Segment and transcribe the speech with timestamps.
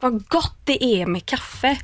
[0.00, 1.76] Vad gott det är med kaffe.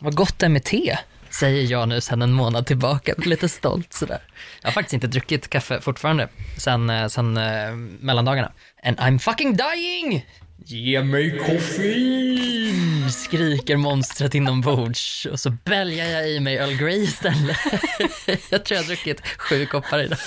[0.00, 0.98] Vad gott det är med te,
[1.30, 3.14] säger jag nu sedan en månad tillbaka.
[3.18, 4.22] Lite stolt sådär.
[4.62, 6.28] Jag har faktiskt inte druckit kaffe fortfarande
[6.58, 8.52] sen, eh, sen eh, mellandagarna.
[8.82, 10.26] And I'm fucking dying!
[10.64, 13.10] Ge mig koffein!
[13.12, 17.56] Skriker monstret inombords och så bälgar jag i mig Earl Grey istället.
[18.50, 20.18] jag tror jag har druckit sju koppar idag.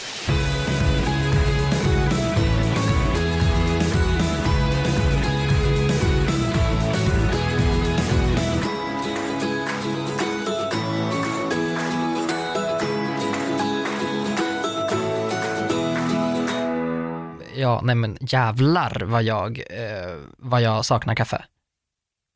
[17.64, 21.46] Ja, nej men jävlar vad jag, eh, vad jag saknar kaffe.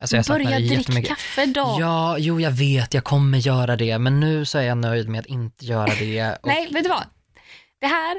[0.01, 1.77] Alltså jag Börja drick kaffe då.
[1.79, 5.19] Ja, jo jag vet, jag kommer göra det, men nu så är jag nöjd med
[5.19, 6.37] att inte göra det.
[6.41, 7.03] Och, Nej, vet du vad?
[7.81, 8.17] Det här,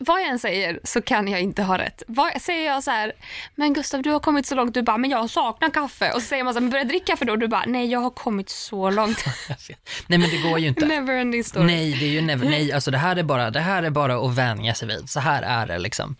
[0.00, 2.02] vad jag än säger så kan jag inte ha rätt.
[2.06, 3.12] Vad, säger jag så här,
[3.54, 6.12] men Gustav du har kommit så långt, du bara, men jag saknar kaffe.
[6.12, 7.86] Och så säger man så här, men börja dricka kaffe då, och du bara, nej
[7.90, 9.24] jag har kommit så långt.
[10.06, 10.86] nej men det går ju inte.
[10.86, 11.66] Never ending story.
[11.66, 14.16] Nej, det är ju never, nej, alltså det här är bara, det här är bara
[14.26, 15.10] att vänja sig vid.
[15.10, 16.16] Så här är det liksom.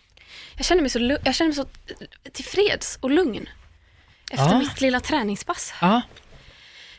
[0.55, 1.65] Jag känner mig så, jag känner mig så
[2.31, 3.49] tillfreds och lugn.
[4.31, 4.59] Efter Ja.
[4.59, 5.73] mitt lilla träningspass.
[5.81, 6.01] Ja.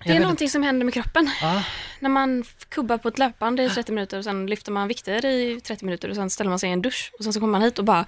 [0.04, 1.30] Det är någonting som händer med kroppen.
[1.42, 1.62] Ja.
[2.00, 5.60] När man kubbar på ett löpband i 30 minuter och sen lyfter man vikter i
[5.60, 7.62] 30 minuter och sen ställer man sig i en dusch och sen så kommer man
[7.62, 8.06] hit och bara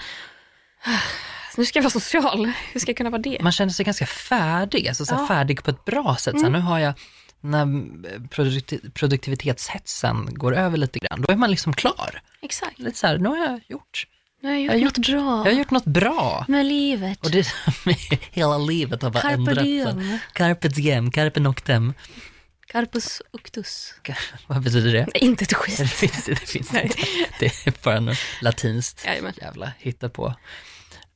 [0.85, 0.99] "Ah,
[1.57, 2.53] nu ska jag vara social.
[2.73, 3.39] Hur ska jag kunna vara det?
[3.43, 5.27] Man känner sig ganska färdig, alltså så Ja.
[5.27, 6.39] färdig på ett bra sätt.
[6.39, 6.95] Så här, nu har jag,
[7.41, 7.65] när
[8.29, 12.21] produkti- produktivitetshetsen går över lite grann, då är man liksom klar.
[12.43, 12.79] Exakt.
[12.79, 14.07] Lite så här, nu har jag gjort,
[14.43, 16.45] Nu har jag gjort, Jag har gjort- något bra jag har gjort något bra.
[16.49, 17.25] med livet.
[17.25, 17.47] Och det
[18.31, 20.19] hela livet har bara Carpe ändrat sig.
[20.33, 21.95] Carpe diem, carpe noctem.
[22.67, 23.95] Carpus uctus.
[24.47, 25.07] Vad betyder det?
[25.15, 25.91] Nej, inte ett Det skit.
[25.91, 26.97] finns, det finns inte.
[27.39, 29.33] Det är bara något latinskt Jajamän.
[29.41, 30.35] jävla hitta på.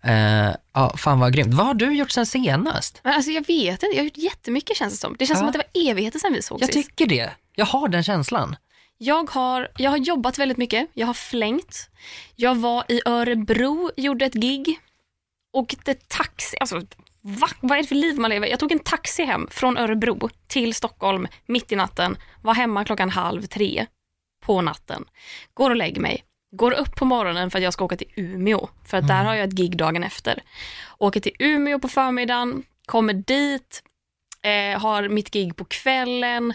[0.06, 1.54] Uh, ja, fan vad grymt.
[1.54, 3.00] Vad har du gjort sen senast?
[3.04, 5.16] Men alltså, jag vet inte, jag har gjort jättemycket känns det som.
[5.18, 5.40] Det känns Ja.
[5.40, 6.88] som att det var evigheter sedan vi såg Jag sist.
[6.88, 7.30] tycker det.
[7.54, 8.56] Jag har den känslan.
[8.98, 11.90] Jag har, jag har jobbat väldigt mycket, jag har flängt.
[12.36, 14.80] Jag var i Örebro, gjorde ett gig.
[15.52, 16.82] Åkte taxi, alltså
[17.20, 17.48] va?
[17.60, 18.46] vad är det för liv man lever?
[18.46, 22.16] Jag tog en taxi hem från Örebro till Stockholm mitt i natten.
[22.42, 23.86] Var hemma klockan halv tre
[24.44, 25.04] på natten.
[25.54, 26.24] Går och lägger mig.
[26.52, 28.68] Går upp på morgonen för att jag ska åka till Umeå.
[28.84, 30.42] För att där har jag ett gig dagen efter.
[30.98, 33.82] Åker till Umeå på förmiddagen, kommer dit,
[34.42, 36.54] eh, har mitt gig på kvällen.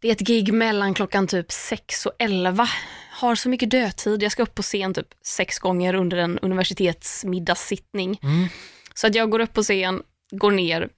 [0.00, 2.68] Det är ett gig mellan klockan typ 6 och 11.
[3.12, 4.22] Har så mycket dödtid.
[4.22, 8.20] Jag ska upp på scen typ sex gånger under en universitetsmiddagssittning.
[8.22, 8.48] Mm.
[8.94, 10.88] Så att jag går upp på scen, går ner,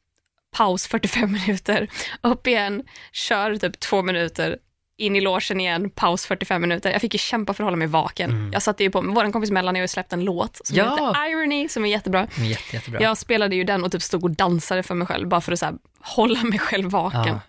[0.57, 1.89] paus 45 minuter,
[2.23, 4.59] upp igen, kör typ två minuter,
[4.99, 6.91] in i logen igen, paus 45 minuter.
[6.93, 8.51] Jag fick ju kämpa för att hålla mig vaken.
[8.53, 10.91] Jag satte ju på, vår kompis Melanie har ju släppt en låt som Ja.
[10.91, 12.27] heter Irony, som är jättebra.
[12.37, 13.03] Men Jätte, jättebra.
[13.03, 15.59] Jag spelade ju den och typ stod och dansade för mig själv, bara för att
[15.59, 17.27] så här, hålla mig själv vaken.
[17.27, 17.41] Ja.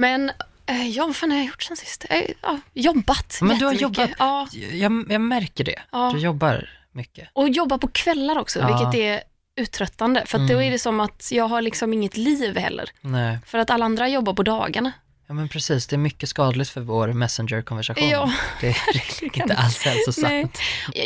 [0.00, 0.30] Men
[0.66, 2.04] eh, ja, vad fan har jag gjort sen sist?
[2.10, 3.98] Eh, ja, jobbat Men du har jättemycket.
[3.98, 5.78] jobbat- Ja, Jag, jag märker det.
[5.92, 6.10] Ja.
[6.14, 7.28] Du jobbar mycket.
[7.32, 8.66] och jobba på kvällar också, Ja.
[8.66, 9.22] vilket är
[9.56, 10.22] uttröttande.
[10.26, 10.66] För att då Mm.
[10.66, 12.90] är det som att jag har liksom inget liv heller.
[13.00, 14.92] Nej, För att alla andra jobbar på dagarna.
[15.26, 15.86] ja men precis.
[15.86, 18.08] Det är mycket skadligt för vår messenger-konversation.
[18.08, 18.32] Ja.
[18.60, 18.76] Det är
[19.42, 20.28] inte alls hälsosamt.
[20.32, 20.50] Nej.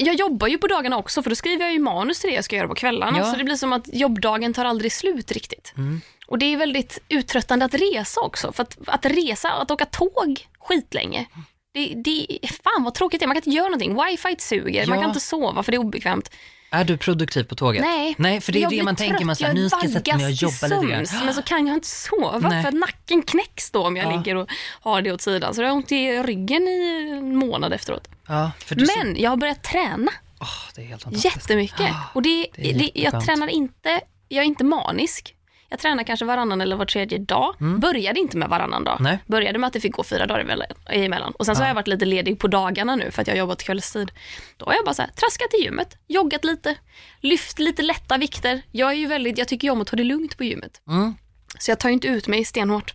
[0.05, 2.45] Jag jobbar ju på dagarna också, för då skriver jag ju manus till det jag
[2.45, 3.19] ska göra på kvällarna.
[3.19, 3.31] Ja.
[3.31, 5.73] Så det blir som att jobbdagen tar aldrig slut riktigt.
[5.77, 6.01] Mm.
[6.33, 8.53] Och det är väldigt uttröttande att resa också.
[8.53, 11.27] För att, att resa, att åka tåg skitlänge.
[11.75, 12.27] Det, det,
[12.65, 13.27] fan vad tråkigt det är.
[13.27, 13.99] Man kan inte göra någonting.
[14.05, 15.03] Wifi suger, man Ja.
[15.03, 16.31] kan inte sova för det är obekvämt.
[16.71, 17.83] Är du produktiv på tåget?
[17.83, 18.15] Nej.
[18.19, 19.15] Nej, för det är Jag det man tänker.
[19.17, 19.27] trött.
[19.27, 21.25] Man säger, nu ska jag sätta mig och jobba lite grann.
[21.25, 22.65] Men så kan jag inte sova Nej.
[22.65, 24.17] för nacken knäcks då om jag Ja.
[24.17, 24.49] ligger och
[24.81, 25.55] har det åt sidan.
[25.55, 28.09] Så jag har ont i ryggen i en månad efteråt.
[28.29, 28.51] Ja,
[28.99, 31.81] Men jag har börjat träna Åh, det är helt jättemycket.
[31.91, 35.35] Ah, Och det, det jag tränar inte, jag är inte manisk.
[35.73, 37.55] Jag tränar kanske varannan eller var tredje dag.
[37.79, 39.01] Började inte med varannan dag.
[39.01, 39.13] Mm.
[39.13, 39.19] Nej.
[39.27, 41.33] Började med att det fick gå fyra dagar emellan-.
[41.33, 43.39] Och sen så har jag varit lite ledig på dagarna nu för att jag har
[43.39, 44.13] jobbat kvällstid.
[44.57, 46.77] Då har jag bara så här, traskat till gymmet, joggat lite,
[47.21, 48.63] lyft lite lätta vikter.
[48.71, 50.83] Jag är ju väldigt, jag tycker ju om att ta det lugnt på gymmet.
[50.89, 51.15] Mm.
[51.59, 52.95] Så jag tar ju inte ut mig stenhårt.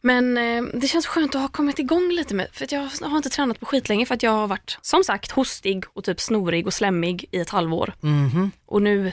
[0.00, 3.30] Men eh, det känns skönt att ha kommit igång lite med, för jag har inte
[3.30, 6.74] tränat på skitlänge för att jag har varit, som sagt, hostig och typ snorig och
[6.74, 7.94] slemmig i ett halvår.
[8.00, 8.50] Mhm.
[8.66, 9.12] Och nu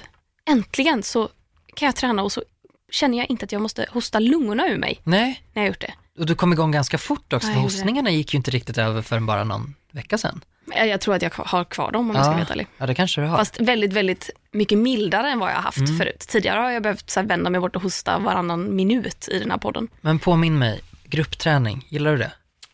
[0.50, 1.30] äntligen så
[1.76, 2.44] kan jag träna och så
[2.92, 5.94] känner jag inte att jag måste hosta lungorna ur mig Nej, när jag gjort det.
[6.20, 9.26] och du kom igång ganska fort också, för hostningarna gick ju inte riktigt över förrän
[9.26, 10.44] bara någon vecka sedan.
[10.76, 12.68] Jag, tror att jag har kvar dem om jag ska vara ärlig.
[12.78, 13.38] ja, det kanske du har.
[13.38, 15.98] Fast väldigt, väldigt mycket mildare än vad jag har haft Mm.
[15.98, 16.20] förut.
[16.20, 19.52] Tidigare har jag behövt så här, vända mig bort och hosta varannan minut i den
[19.52, 19.88] här podden.
[20.02, 22.32] Men påminn mig, gruppträning, gillar du det?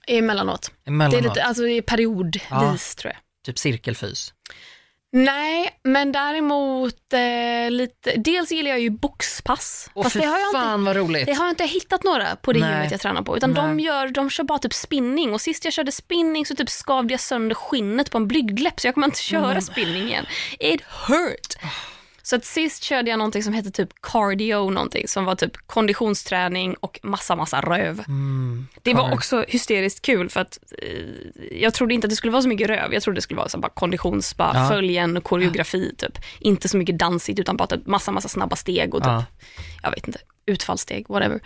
[0.08, 0.72] Emellanåt.
[0.86, 2.78] Emellanåt, Det är lite, alltså det är periodvis Ja.
[3.02, 3.22] tror jag.
[3.46, 4.34] typ cirkelfys.
[5.14, 9.90] Nej, men däremot eh, lite, dels gillar jag ju boxpass.
[9.94, 11.26] Åh Fast det har, jag inte, fan vad roligt.
[11.26, 12.70] det har jag inte hittat några på det Nej.
[12.72, 13.38] gymmet jag tränar på.
[13.38, 16.70] Utan de, gör, de kör bara typ spinning och sist jag körde spinning så typ
[16.70, 20.26] skavde jag sönder skinnet på en blygdläpp så jag kommer inte köra Men- spinning igen.
[20.60, 21.58] It hurt!
[22.28, 26.76] Så att sist körde jag någonting som hette typ cardio någonting som var typ konditionsträning
[26.80, 28.04] och massa massa röv.
[28.08, 32.32] Mm, Det var också hysteriskt kul för att eh, jag trodde inte att det skulle
[32.32, 32.94] vara så mycket röv.
[32.94, 34.68] Jag trodde det skulle vara så bara konditions, bara Ja.
[34.70, 36.18] följen och koreografi typ.
[36.40, 39.26] Inte så mycket dansigt utan bara typ massa, massa snabba steg och typ, Ja.
[39.84, 41.40] jag vet inte, utfallssteg, whatever.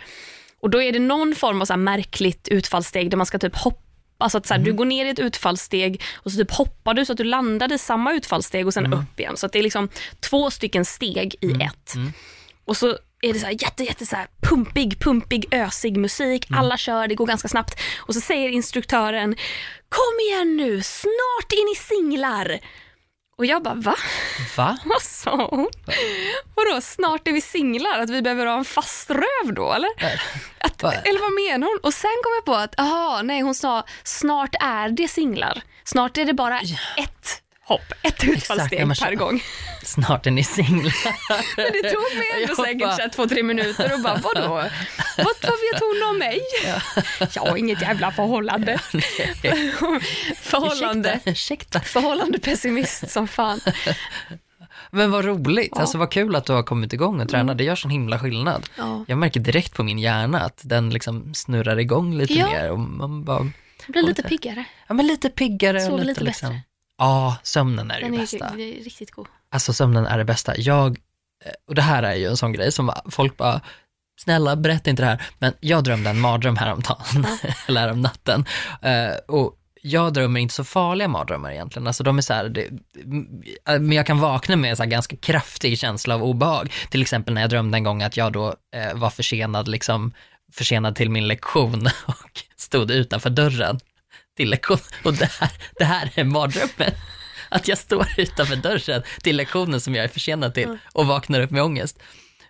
[0.60, 3.78] Och då är det någon form av så märkligt utfallssteg där man ska typ hoppa
[4.22, 4.64] Alltså att så här, Mm.
[4.72, 7.72] du går ner i ett utfallssteg och så typ hoppar du så att du landar
[7.72, 8.98] i samma utfallssteg och sen Mm.
[8.98, 9.36] upp igen.
[9.36, 9.88] Så att det är liksom
[10.20, 11.94] två stycken steg i ett.
[12.64, 16.50] Och så är det så här jätte, jätte så här pumpig, pumpig, ösig musik.
[16.50, 16.60] Mm.
[16.60, 17.80] Alla kör, det går ganska snabbt.
[17.98, 19.36] Och så säger instruktören,
[19.88, 22.58] kom igen nu, snart in i singlar.
[23.42, 23.94] Och jag bara, va?
[24.56, 24.78] Va?
[24.84, 25.68] Vad sa hon?
[26.54, 27.98] Vadå, snart är vi singlar?
[27.98, 29.90] Att vi behöver ha en fast röv då, eller?
[30.58, 30.92] Att, Va?
[30.92, 31.78] eller vad menar hon?
[31.82, 35.62] Och sen kom jag på att, aha, nej hon sa, snart är det singlar.
[35.84, 36.60] Snart är det bara
[36.96, 37.41] ett
[37.72, 39.42] hopp, ett utfallssteg ja, så- per gång.
[39.84, 40.94] Snart är ni singlar.
[41.56, 44.48] Men det tog mig ändå Jag säkert bara- två, tre minuter och bara, vadå?
[44.48, 44.70] Vad,
[45.42, 46.40] vad vet hon om mig?
[47.34, 48.78] Jag har inget jävla förhållande.
[50.36, 51.10] förhållande.
[51.24, 51.80] Ursäkta, ursäkta.
[51.80, 53.60] Förhållande pessimist som fan.
[54.90, 55.80] Men vad roligt, Ja.
[55.80, 57.58] alltså vad kul att du har kommit igång och tränat.
[57.58, 58.66] Det gör sån himla skillnad.
[58.78, 59.04] Ja.
[59.08, 62.46] Jag märker direkt på min hjärna att den liksom snurrar igång lite Ja.
[62.50, 63.50] mer och man bara,
[63.86, 64.64] Jag blir lite piggare.
[64.88, 66.48] ja men lite piggare och Sover lite, lite liksom.
[66.48, 66.62] bättre.
[67.02, 68.52] Ja, sömnen är det Den är, bästa.
[68.56, 69.26] det är riktigt god.
[69.50, 70.56] Alltså sömnen är det bästa.
[70.56, 70.98] Jag,
[71.44, 73.60] eh, och det här är ju en sån grej som folk bara,
[74.20, 77.26] snälla berätta inte det här, men jag drömde en mardröm häromdagen,
[77.66, 78.44] eller härom natten.
[78.82, 82.70] Eh, och jag drömmer inte så farliga mardrömmar egentligen, alltså de är så här, det,
[83.66, 86.72] men jag kan vakna med en så ganska kraftig känsla av obehag.
[86.90, 90.12] Till exempel när jag drömde en gång att jag då eh, var försenad, liksom,
[90.52, 93.80] försenad till min lektion och stod utanför dörren
[94.36, 94.78] till lektion.
[95.04, 96.94] Och det här, det här är mardrömmen.
[97.48, 101.50] Att jag står utanför dörren till lektionen som jag är försenad till och vaknar upp
[101.50, 101.98] med ångest.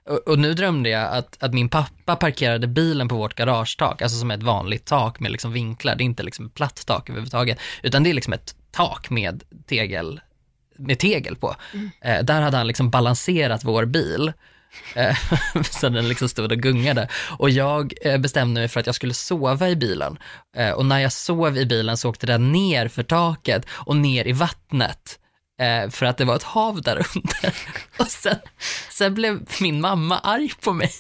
[0.08, 4.19] Och, och nu drömde jag att, att min pappa parkerade bilen på vårt garagetak, alltså
[4.19, 7.58] som ett vanligt tak med liksom vinklar, det är inte liksom ett platt tak överhuvudtaget,
[7.82, 10.20] utan det är liksom ett tak med tegel,
[10.78, 11.56] med tegel på.
[12.00, 14.32] Eh, där hade han liksom balanserat vår bil.
[14.95, 15.17] Eh,
[15.71, 17.09] så den liksom stod och gungade.
[17.39, 20.19] Och jag eh, bestämde mig för att jag skulle sova i bilen.
[20.57, 24.27] Eh, och när jag sov i bilen så åkte den ner för taket och ner
[24.27, 25.19] i vattnet.
[25.91, 27.55] För att det var ett hav där under.
[27.99, 28.37] Och sen,
[28.91, 30.93] sen blev min mamma arg på mig.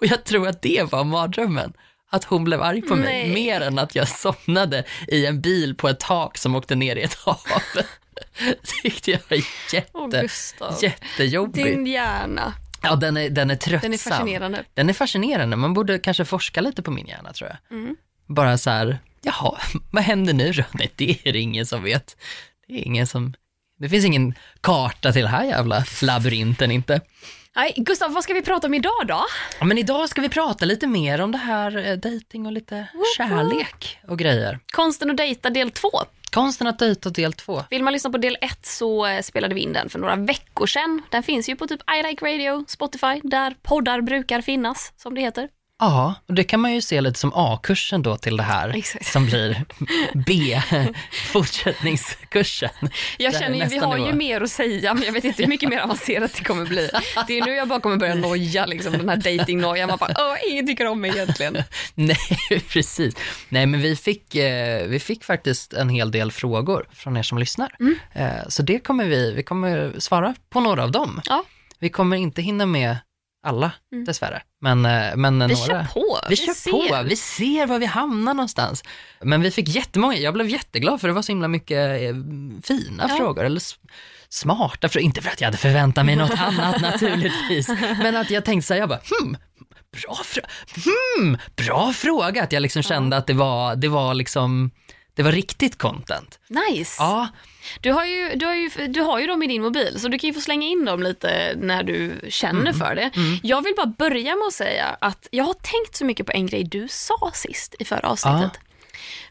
[0.00, 1.72] Och jag tror att det var mardrömmen.
[2.10, 3.34] Att hon blev arg på mig, Nej.
[3.34, 7.02] mer än att jag somnade i en bil på ett tak som åkte ner i
[7.02, 7.40] ett hav.
[8.82, 9.38] tyckte jag var
[9.72, 10.78] jätte, Gustav.
[10.82, 11.66] jättejobbigt.
[11.66, 12.54] Din hjärna.
[12.90, 13.90] Ja, den är, den är tröttsam.
[13.90, 14.64] Den är fascinerande.
[14.74, 15.56] Den är fascinerande.
[15.56, 17.78] Man borde kanske forska lite på min hjärna tror jag.
[17.78, 17.96] Mm.
[18.26, 19.58] Bara så här, jaha,
[19.90, 20.62] vad händer nu då?
[20.72, 22.16] Nej, det är det ingen som vet.
[22.68, 23.34] Det är ingen som,
[23.78, 27.00] det finns ingen karta till den här jävla labyrinten inte.
[27.56, 29.24] Nej, Gustav, vad ska vi prata om idag då?
[29.58, 32.88] Ja, men idag ska vi prata lite mer om det här eh, dating och lite
[33.16, 34.58] kärlek och grejer.
[34.72, 35.90] Konsten att dejta del två.
[36.36, 37.62] Konsten att dejta del två.
[37.70, 40.66] Vill man lyssna på del ett så eh, spelade vi in den för några veckor
[40.66, 41.02] sedan.
[41.10, 45.20] Den finns ju på typ I Like Radio, Spotify, där poddar brukar finnas, som det
[45.20, 45.48] heter.
[45.78, 49.06] Ja, och det kan man ju se lite som A-kursen då till det här, Exakt.
[49.06, 49.64] som blir
[50.26, 50.60] B,
[51.32, 52.70] fortsättningskursen.
[53.18, 54.06] Jag känner ju, vi har nivå.
[54.08, 56.90] ju mer att säga, men jag vet inte hur mycket mer avancerat det kommer bli.
[57.26, 59.88] Det är nu jag bara kommer börja noja, liksom, den här datingnojan.
[59.88, 61.56] Man bara, åh, ingen tycker om mig egentligen.
[61.94, 62.16] Nej,
[62.68, 63.14] precis.
[63.48, 67.38] Nej, men vi fick, eh, vi fick faktiskt en hel del frågor från er som
[67.38, 67.74] lyssnar.
[67.80, 67.98] Mm.
[68.12, 71.20] Eh, så det kommer vi, vi kommer svara på några av dem.
[71.24, 71.44] Ja.
[71.78, 72.96] Vi kommer inte hinna med
[73.46, 73.72] alla,
[74.06, 74.42] dessvärre.
[74.60, 75.56] Men, eh, men Vi några.
[75.56, 76.18] kör på.
[76.28, 76.70] Vi kör ser.
[77.02, 78.82] på, vi ser var vi hamnar någonstans.
[79.22, 82.14] Men vi fick jättemånga, jag blev jätteglad för det var så himla mycket eh,
[82.64, 83.16] fina Ja.
[83.16, 83.62] frågor, eller
[84.28, 88.44] smarta frågor, inte för att jag hade förväntat mig något annat naturligtvis, men att jag
[88.44, 89.36] tänkte så här, jag bara, hmm,
[90.02, 90.16] bra,
[90.84, 94.70] hmm, bra fråga, att jag liksom kände att det var, det var liksom,
[95.14, 96.38] det var riktigt content.
[96.48, 96.96] Nice.
[96.98, 97.28] Ja,
[97.80, 100.18] Du, har ju, du, har ju, du har ju dem i din mobil, så du
[100.18, 102.74] kan ju få slänga in dem lite när du känner Mm.
[102.74, 103.10] för det.
[103.42, 106.46] Jag vill bara börja med att säga att jag har tänkt så mycket på en
[106.46, 108.60] grej du sa sist i förra avsnittet.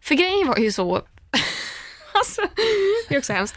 [0.02, 1.02] För grejen var ju så...
[2.18, 2.42] Alltså,
[3.10, 3.56] det är också hemskt.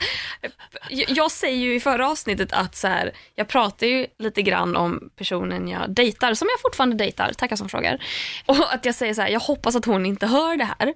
[0.88, 4.76] Jag jag säger ju i förra avsnittet att så här, jag pratar ju lite grann
[4.76, 8.04] om personen jag dejtar, som jag fortfarande dejtar, tackar som frågar.
[8.46, 10.94] Och att jag säger så här, jag hoppas att hon inte hör det här.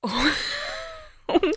[0.00, 0.10] Och,
[1.32, 1.52] hon,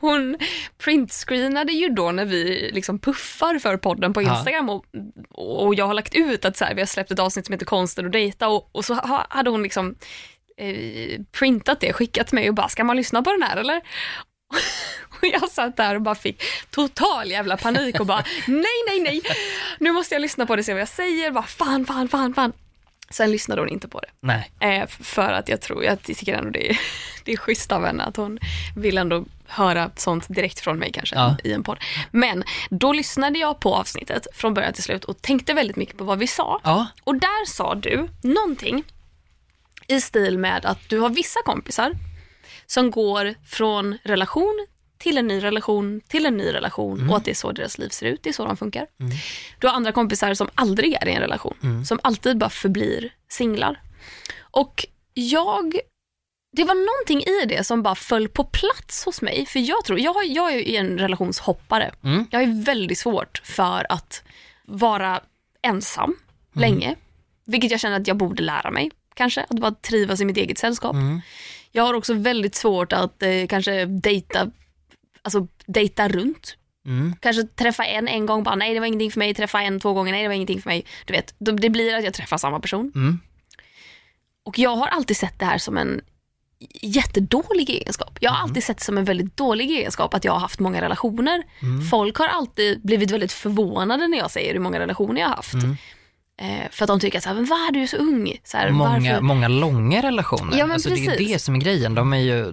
[0.00, 0.36] hon
[0.84, 4.22] printscreenade ju då när vi liksom puffar för podden på.
[4.22, 4.84] Instagram och,
[5.30, 7.66] och jag har lagt ut att så här, vi har släppt ett avsnitt som heter
[7.66, 9.94] Konsten och dejta och, och så ha, hade hon liksom
[10.56, 13.80] eh, printat det, skickat till mig och bara, ska man lyssna på den här eller?
[15.20, 19.22] Och jag satt där och bara fick total jävla panik och bara, nej, nej, nej,
[19.78, 22.34] nu måste jag lyssna på det och se vad jag säger, bara fan, fan, fan,
[22.34, 22.52] fan.
[23.12, 24.08] Sen lyssnade hon inte på det.
[24.20, 24.50] Nej.
[24.60, 26.78] Eh, för att jag tror, jag tycker ändå det är,
[27.24, 28.38] det är schysst av henne att hon
[28.76, 31.36] vill ändå höra sånt direkt från mig kanske Ja.
[31.44, 31.78] i en podd.
[32.10, 36.04] Men då lyssnade jag på avsnittet från början till slut och tänkte väldigt mycket på
[36.04, 36.60] vad vi sa.
[36.64, 36.86] Ja.
[37.04, 38.84] Och där sa du någonting
[39.86, 41.92] i stil med att du har vissa kompisar
[42.66, 44.66] som går från relation
[45.02, 47.88] till en ny relation till en ny relation och att det är så deras liv
[47.88, 48.86] ser ut, det är så de funkar.
[49.58, 53.80] Du har andra kompisar som aldrig är i en relation, som alltid bara förblir singlar.
[54.40, 55.74] Och jag,
[56.56, 60.00] det var någonting i det som bara föll på plats hos mig, för jag tror,
[60.00, 61.90] jag, jag är en relationshoppare.
[62.04, 62.26] Mm.
[62.30, 64.22] Jag är väldigt svårt för att
[64.64, 65.20] vara
[65.62, 66.16] ensam
[66.54, 66.94] länge,
[67.44, 70.58] vilket jag känner att jag borde lära mig kanske, att bara trivas i mitt eget
[70.58, 70.94] sällskap.
[70.94, 71.20] Mm.
[71.72, 74.50] Jag har också väldigt svårt att eh, kanske dejta,
[75.24, 76.56] alltså dejta runt.
[76.86, 77.14] Mm.
[77.20, 79.92] Kanske träffa en en gång, bara nej det var ingenting för mig, träffa en två
[79.92, 80.84] gånger, nej det var ingenting för mig.
[81.04, 82.92] Du vet, det blir att jag träffar samma person.
[82.94, 83.20] Mm.
[84.44, 86.00] Och jag har alltid sett det här som en
[86.82, 88.18] jättedålig egenskap.
[88.20, 88.48] Jag har Mm.
[88.50, 91.42] alltid sett det som en väldigt dålig egenskap att jag har haft många relationer.
[91.62, 91.82] Mm.
[91.86, 95.54] Folk har alltid blivit väldigt förvånade när jag säger hur många relationer jag har haft.
[95.54, 95.76] Mm.
[96.40, 98.36] Eh, för att de tycker att så här, men vad är du så ung?
[98.44, 99.20] Så här, Många, varför?
[99.20, 100.58] många långa relationer.
[100.58, 101.32] Ja, men alltså, det är ju precis.
[101.32, 101.94] det som är grejen.
[101.94, 102.52] De, är ju,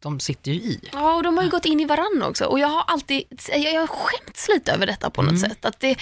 [0.00, 0.80] de sitter ju i.
[0.92, 2.44] Ja, och de har ju gått in i varandra också.
[2.44, 5.40] Och jag har alltid, jag, jag har skämts lite över detta på något Mm.
[5.50, 5.64] sätt.
[5.64, 5.96] Att det,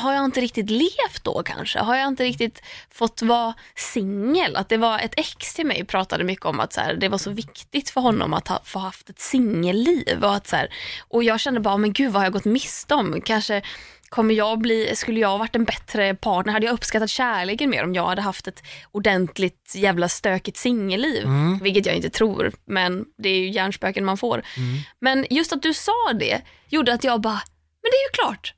[0.00, 1.78] har jag inte riktigt levt då kanske?
[1.78, 4.56] Har jag inte riktigt fått vara singel?
[4.56, 7.18] Att det var ett ex till mig pratade mycket om att så här, det var
[7.18, 10.24] så viktigt för honom att ha, få haft ett singelliv.
[10.24, 10.68] Och, att så här,
[11.08, 13.20] och jag kände bara, men gud vad har jag gått miste om?
[13.24, 13.62] Kanske
[14.08, 16.52] kommer jag bli, skulle jag varit en bättre partner?
[16.52, 18.62] Hade jag uppskattat kärleken mer om jag hade haft ett
[18.92, 21.24] ordentligt jävla stökigt singelliv?
[21.24, 21.58] Mm.
[21.58, 24.34] Vilket jag inte tror, men det är ju hjärnspöken man får.
[24.56, 24.78] Mm.
[25.00, 27.40] Men just att du sa det gjorde att jag bara,
[27.82, 28.54] men det är ju klart,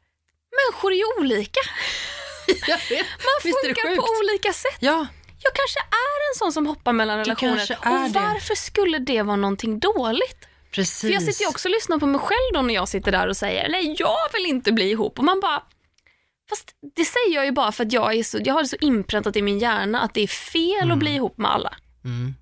[0.56, 1.60] människor är ju olika.
[3.28, 4.76] Man funkar på olika sätt.
[4.80, 5.06] Ja,
[5.42, 7.78] Jag kanske är en sån som hoppar mellan Du relationer.
[7.80, 8.20] och det.
[8.20, 10.46] varför skulle det vara någonting dåligt?
[10.70, 11.00] Precis.
[11.00, 13.28] För jag sitter ju också och lyssnar på mig själv då när jag sitter där
[13.28, 15.18] och säger, nej jag vill inte bli ihop.
[15.18, 15.62] Och man bara,
[16.50, 18.76] fast det säger jag ju bara för att jag, är så, jag har det så
[18.80, 21.74] inpräntat i min hjärna att det är fel att bli ihop med alla.
[22.04, 22.34] Mm.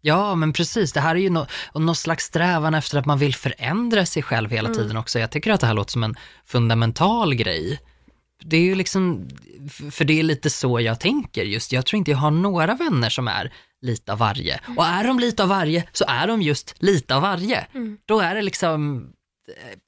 [0.00, 0.92] Ja, men precis.
[0.92, 4.50] Det här är ju no någon slags strävan efter att man vill förändra sig själv
[4.50, 5.18] hela tiden också.
[5.18, 7.80] Jag tycker att det här låter som en fundamental grej.
[8.40, 9.28] Det är ju liksom,
[9.90, 11.72] för det är lite så jag tänker just.
[11.72, 14.60] Jag tror inte jag har några vänner som är lite av varje.
[14.76, 17.66] Och är de lite av varje så är de just lite av varje.
[18.04, 19.02] Då är det liksom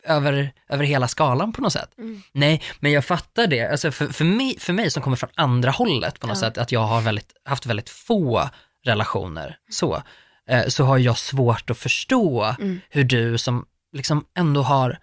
[0.05, 1.91] eh, över, över hela skalan på något sätt.
[2.33, 3.71] Nej, men jag fattar det.
[3.71, 6.41] Alltså för, för, mig, för mig som kommer från andra hållet på något Ja.
[6.49, 8.49] sätt, att jag har väldigt, haft väldigt få
[8.85, 10.03] relationer, så,
[10.49, 12.81] eh, så har jag svårt att förstå Mm.
[12.91, 13.67] hur du som
[13.97, 14.99] liksom ändå har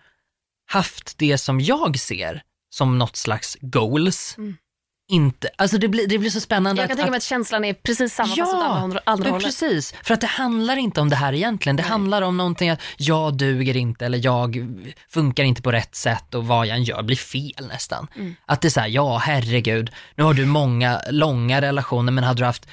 [0.71, 4.57] haft det som jag ser som något slags goals, Mm.
[5.11, 7.27] inte, alltså det blir, det blir så spännande Jag kan att, tänka mig att att
[7.27, 9.45] känslan är precis samma fast åt Ja, andra, andra men hållet.
[9.45, 9.93] precis.
[10.03, 11.75] För att det handlar inte om det här egentligen.
[11.75, 14.67] Det handlar om någonting att jag duger inte eller jag
[15.09, 18.07] funkar inte på rätt sätt och vad jag än gör blir fel nästan.
[18.15, 18.35] Mm.
[18.45, 22.41] Att det är så här, ja herregud, nu har du många långa relationer men hade
[22.41, 22.67] du haft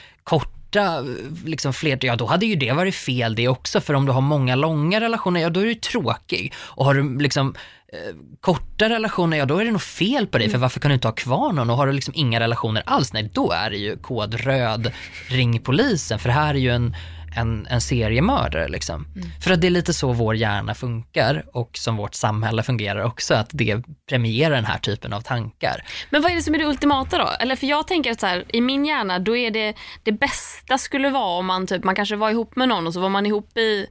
[0.76, 1.04] korta,
[1.44, 3.80] liksom fler, ja då hade ju det varit fel det också.
[3.80, 6.54] För om du har många långa relationer, ja då är du tråkig.
[6.58, 7.54] Och har du liksom
[7.92, 10.94] eh, korta relationer, ja då är det nog fel på dig, för varför kan du
[10.94, 11.70] inte ha kvar någon?
[11.70, 14.92] Och har du liksom inga relationer alls, nej då är det ju kod röd,
[15.28, 16.96] ring polisen, för det här är ju en,
[17.36, 19.06] en, en seriemördare liksom.
[19.44, 23.34] För att det är lite så vår hjärna funkar och som vårt samhälle fungerar också,
[23.34, 25.84] att det premierar den här typen av tankar.
[26.10, 27.28] Men vad är det som är det ultimata då?
[27.40, 30.78] Eller för jag tänker att så här, i min hjärna, då är det, det bästa
[30.78, 33.26] skulle vara om man typ, man kanske var ihop med någon och så var man
[33.26, 33.86] ihop i,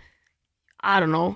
[0.84, 1.36] I don't know,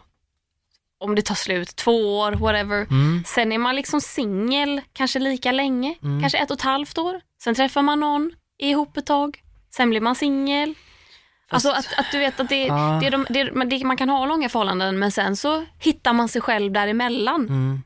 [0.99, 2.77] om det tar slut, två år, whatever.
[2.91, 3.23] Mm.
[3.25, 6.21] Sen är man liksom singel kanske lika länge, Mm.
[6.21, 7.21] kanske ett och ett halvt år.
[7.43, 9.41] Sen träffar man någon, är ihop ett tag,
[9.75, 10.73] sen blir man singel.
[11.50, 12.98] Alltså att, att du vet att det, Ja.
[13.01, 15.65] det, är de, det, är- men det, man kan ha långa förhållanden men sen så
[15.79, 17.41] hittar man sig själv däremellan.
[17.41, 17.82] Mm.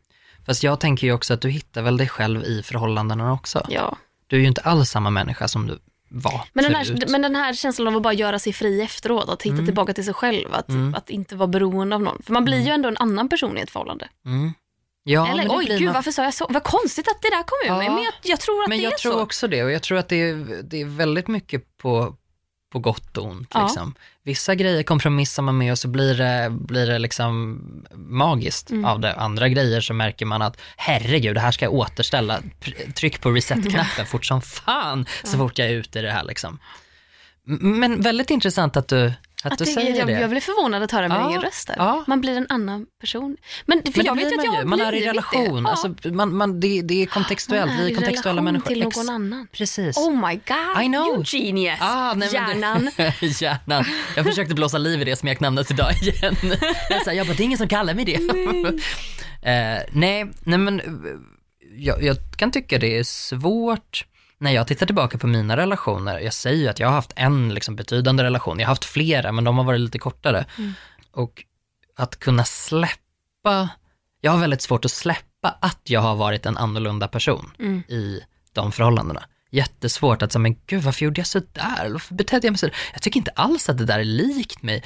[0.46, 3.66] Fast jag tänker ju också att du hittar väl dig själv i förhållandena också.
[3.70, 3.98] Ja.
[4.28, 5.80] Du är ju inte alls samma människa som du
[6.10, 9.30] var Men den, här, men den här känslan av att bara göra sig fri efteråt,
[9.30, 10.96] att hitta tillbaka till sig själv, att, Mm.
[10.96, 12.22] att inte vara beroende av någon.
[12.24, 14.08] För man blir ju ändå en annan person i ett förhållande.
[14.26, 14.54] Mm.
[15.04, 16.46] Ja, Eller men oj, gud något- varför sa jag så?
[16.50, 17.78] Vad konstigt att det där kom ur Ja.
[17.78, 19.22] mig, men jag, jag tror att Men det jag är tror så.
[19.22, 22.16] också det och jag tror att det är, det är väldigt mycket på,
[22.74, 23.52] på gott och ont.
[23.54, 23.64] Ja.
[23.64, 23.94] Liksom.
[24.24, 27.60] Vissa grejer kompromissar man med och så blir det, blir det liksom
[27.96, 28.86] magiskt Mm.
[28.86, 29.14] av det.
[29.14, 32.40] Andra grejer så märker man att herregud, det här ska jag återställa.
[32.96, 36.24] Tryck på reset-knappen fort som fan så fort jag är ute i det här.
[36.24, 36.60] Liksom.
[37.46, 39.14] Men väldigt intressant att du,
[39.44, 40.20] att Att du säger jag, det.
[40.22, 41.76] jag blev förvånad att höra min Ja, egen röst där.
[41.78, 42.04] ja.
[42.08, 43.38] Man blir en annan person.
[43.66, 45.64] Men, för Men jag vet man jag ju, man är i relation.
[45.64, 45.70] Det.
[45.70, 48.68] Alltså, man, man, det, det är kontextuellt, Man vi är kontextuella människor.
[48.68, 49.48] till någon annan.
[49.52, 49.98] Precis.
[49.98, 51.08] Oh my god, I know.
[51.08, 51.78] you genius.
[51.82, 52.92] Ah, nej, Hjärnan.
[53.22, 53.86] Hjärnan.
[54.16, 56.36] Jag försökte blåsa liv i det smeknamnet idag igen.
[56.90, 58.20] Jag, sa, jag bara, det är ingen som kallar mig det.
[58.20, 58.66] Nej,
[59.78, 60.86] eh, nej, nej men eh,
[61.78, 64.06] jag, jag kan tycka det är svårt
[64.44, 66.20] när jag tittar tillbaka på mina relationer.
[66.20, 68.60] Jag säger ju att jag har haft en liksom, betydande relation.
[68.60, 70.46] Jag har haft flera, men de har varit lite kortare.
[71.12, 71.44] Och
[71.98, 73.70] att kunna släppa,
[74.22, 77.80] jag har väldigt svårt att släppa att jag har varit en annorlunda person Mm.
[77.88, 78.22] i
[78.54, 79.24] de förhållandena.
[79.52, 81.90] Jättesvårt att säga, men gud varför gjorde jag så där?
[81.90, 82.76] Varför betedde jag mig så där?
[82.94, 84.84] Jag tycker inte alls att det där är likt mig.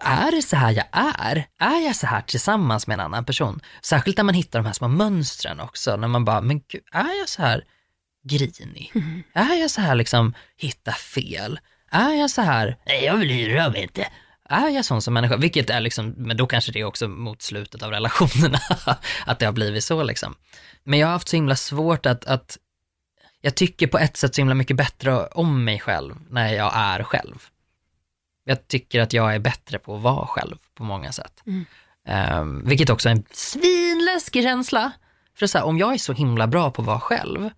[0.00, 1.46] Är det så här jag är?
[1.58, 3.60] Är jag så här tillsammans med en annan person?
[3.82, 7.18] Särskilt när man hittar de här små mönstren också, när man bara, men gud, är
[7.20, 7.64] jag så här
[8.22, 8.92] grinig?
[9.32, 11.60] Är jag så här liksom, hitta fel?
[11.90, 14.08] Är jag så här, nej jag bryr mig inte.
[14.48, 15.36] Är jag sån som människa?
[15.36, 18.58] Vilket är liksom, men då kanske det är också mot slutet av relationerna,
[19.26, 20.34] att det har blivit så liksom.
[20.84, 22.58] Men jag har haft så himla svårt att, att
[23.40, 27.02] jag tycker på ett sätt så himla mycket bättre om mig själv när jag är
[27.02, 27.46] själv.
[28.44, 31.42] Jag tycker att jag är bättre på att vara själv på många sätt.
[31.46, 31.64] Mm.
[32.06, 34.92] Ehm, vilket också är en svinläskig känsla.
[35.34, 37.50] För så här, om jag är så himla bra på att vara själv,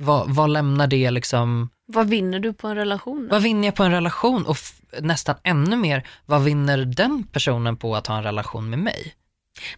[0.00, 3.22] vad, vad lämnar det liksom, Vad vinner du på en relation?
[3.28, 3.34] då?
[3.34, 4.46] vad vinner jag på en relation?
[4.46, 4.56] Och
[5.00, 9.14] nästan ännu mer, vad vinner den personen på att ha en relation med mig?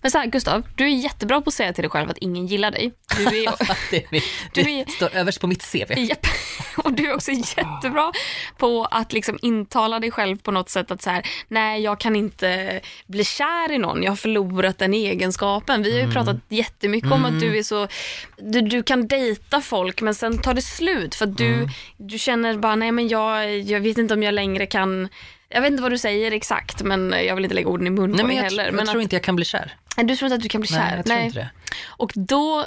[0.00, 2.46] Men så här, Gustav, du är jättebra på att säga till dig själv att ingen
[2.46, 2.92] gillar dig.
[3.16, 3.30] Du är,
[3.90, 4.22] det, är,
[4.54, 5.92] Du är- står överst på mitt CV.
[5.98, 6.26] Japp.
[6.76, 8.12] Och du är också jättebra
[8.58, 12.16] på att liksom intala dig själv på något sätt att så här, nej jag kan
[12.16, 15.82] inte bli kär i någon, jag har förlorat den egenskapen.
[15.82, 16.08] Vi har Mm.
[16.10, 17.88] ju pratat jättemycket om att du är så,
[18.36, 21.68] du, du kan dejta folk men sen tar det slut för att du, Mm.
[21.96, 25.08] du känner bara, nej men jag, jag vet inte om jag längre kan
[25.54, 28.10] jag vet inte vad du säger exakt men jag vill inte lägga orden i mun
[28.10, 28.64] Nej, på dig jag, heller.
[28.64, 29.76] jag men tror att, inte jag kan bli kär.
[29.96, 30.76] Nej, du tror inte att du kan bli kär?
[30.78, 31.50] Nej, jag tror inte det.
[31.86, 32.66] Och då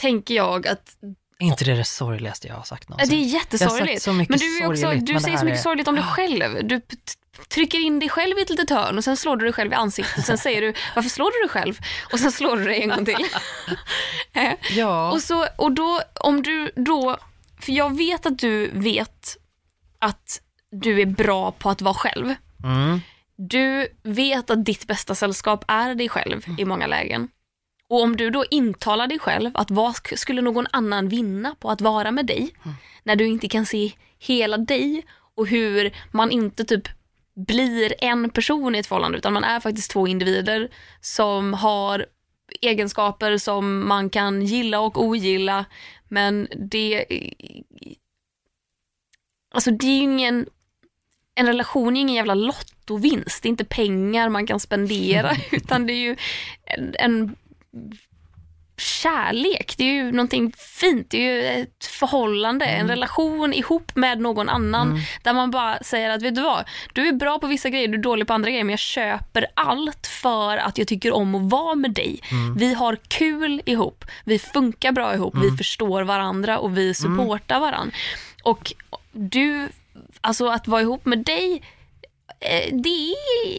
[0.00, 0.96] tänker jag att
[1.38, 3.10] Är inte det det sorgligaste jag har sagt någonsin?
[3.18, 4.06] det är Jag har sagt jättesorgligt.
[4.30, 6.66] Men du, är också, du säger så mycket är- sorgligt om dig själv.
[6.68, 6.80] Du
[7.48, 9.74] trycker in dig själv i ett litet hörn och sen slår du dig själv i
[9.74, 11.78] ansiktet och sen säger du varför slår du dig själv?
[12.12, 13.16] Och sen slår du dig en gång till.
[14.34, 17.16] Eh, Ja, och, så, och då, om du då,
[17.60, 19.36] för jag vet att du vet
[19.98, 20.40] att
[20.72, 22.34] du är bra på att vara själv.
[22.64, 23.00] mm,
[23.36, 27.28] Du vet att ditt bästa sällskap är dig själv i många lägen.
[27.88, 31.70] Och om du då intalar dig själv att vad sk- skulle någon annan vinna på
[31.70, 32.50] att vara med dig,
[33.02, 36.88] när du inte kan se hela dig och hur man inte typ
[37.46, 42.06] blir en person i ett förhållande utan man är faktiskt två individer som har
[42.60, 45.64] egenskaper som man kan gilla och ogilla
[46.08, 47.04] men det
[49.54, 50.46] Alltså det är ju ingen
[51.34, 53.42] en relation är ingen jävla lottovinst.
[53.42, 56.16] Det är inte pengar man kan spendera utan det är ju
[56.64, 57.36] en, en
[58.82, 59.74] kärlek.
[59.78, 61.10] Det är ju någonting fint.
[61.10, 66.10] Det är ju ett förhållande, en relation ihop med någon annan där man bara säger
[66.10, 68.50] att vet du vad, du är bra på vissa grejer, du är dålig på andra
[68.50, 72.20] grejer men jag köper allt för att jag tycker om att vara med dig.
[72.56, 77.96] Vi har kul ihop, vi funkar bra ihop, vi förstår varandra och vi supportar varandra.
[78.42, 78.72] Och
[79.12, 79.68] du,
[80.20, 81.62] alltså att vara ihop med dig
[82.72, 83.14] det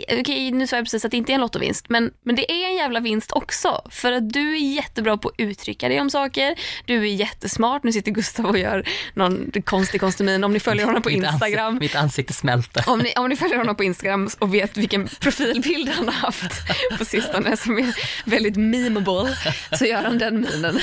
[0.08, 2.52] är, okej nu sa jag precis att det inte är en lottovinst, men, men det
[2.52, 3.82] är en jävla vinst också.
[3.90, 7.92] För att du är jättebra på att uttrycka dig om saker, du är jättesmart, nu
[7.92, 11.68] sitter Gustav och gör någon konstig konstumin, om ni följer honom på Instagram.
[11.68, 12.84] Ansikte, mitt ansikte smälter.
[12.88, 16.52] Om ni, om ni följer honom på Instagram och vet vilken profilbild han har haft
[16.98, 19.36] på sistone som är väldigt memeable
[19.80, 20.80] så gör han den minen.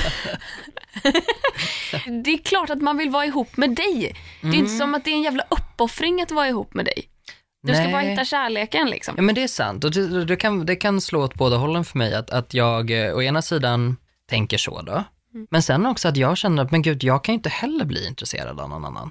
[2.24, 4.14] Det är klart att man vill vara ihop med dig.
[4.40, 7.08] Det är inte som att det är en jävla uppoffring att vara ihop med dig.
[7.62, 7.92] Du ska Nej.
[7.92, 9.14] bara hitta kärleken liksom.
[9.16, 11.84] Ja men det är sant och det, det, kan, det kan slå åt båda hållen
[11.84, 13.96] för mig att, att jag eh, å ena sidan
[14.28, 15.04] tänker så då,
[15.50, 18.06] men sen också att jag känner att men gud jag kan ju inte heller bli
[18.06, 19.10] intresserad av någon annan.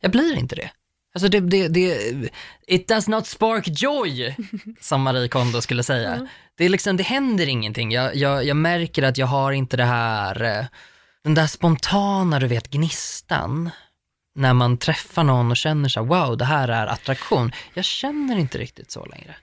[0.00, 0.70] Jag blir inte det.
[1.14, 2.30] Alltså det, det, det
[2.66, 4.34] it does not spark joy,
[4.80, 6.28] som Marie Kondo skulle säga.
[6.56, 7.92] Det är liksom, det händer ingenting.
[7.92, 10.64] Jag, jag, jag märker att jag har inte det här, eh,
[11.24, 13.70] den där spontana, du vet, gnistan.
[14.36, 17.52] När man träffar någon och känner så här, wow, det här är attraktion.
[17.74, 19.36] Jag känner inte riktigt så längre.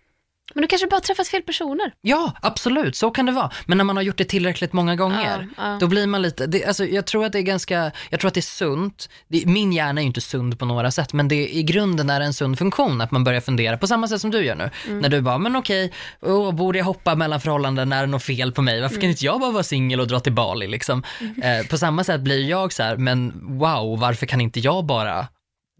[0.53, 1.93] Men du kanske bara träffat fel personer.
[2.01, 3.51] Ja, absolut, så kan det vara.
[3.65, 5.77] Men när man har gjort det tillräckligt många gånger, Ja, ja.
[5.79, 8.33] då blir man lite, det, alltså, jag tror att det är ganska, jag tror att
[8.33, 9.09] det är sunt.
[9.27, 12.19] Det, min hjärna är ju inte sund på några sätt, men det i grunden är
[12.19, 14.69] det en sund funktion att man börjar fundera på samma sätt som du gör nu.
[14.87, 14.99] Mm.
[14.99, 18.51] När du bara, men okej, åh, borde jag hoppa mellan förhållanden, är det något fel
[18.51, 18.81] på mig?
[18.81, 19.01] Varför Mm.
[19.01, 21.03] kan inte jag bara vara singel och dra till Bali liksom?
[21.43, 25.27] Eh, på samma sätt blir jag så här, men wow, varför kan inte jag bara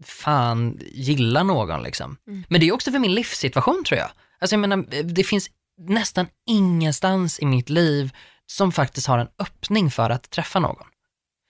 [0.04, 2.16] fan gilla någon liksom.
[2.28, 2.44] Mm.
[2.48, 4.08] Men det är också för min livssituation tror jag.
[4.38, 8.10] Alltså jag menar, det finns nästan ingenstans i mitt liv
[8.46, 10.86] som faktiskt har en öppning för att träffa någon.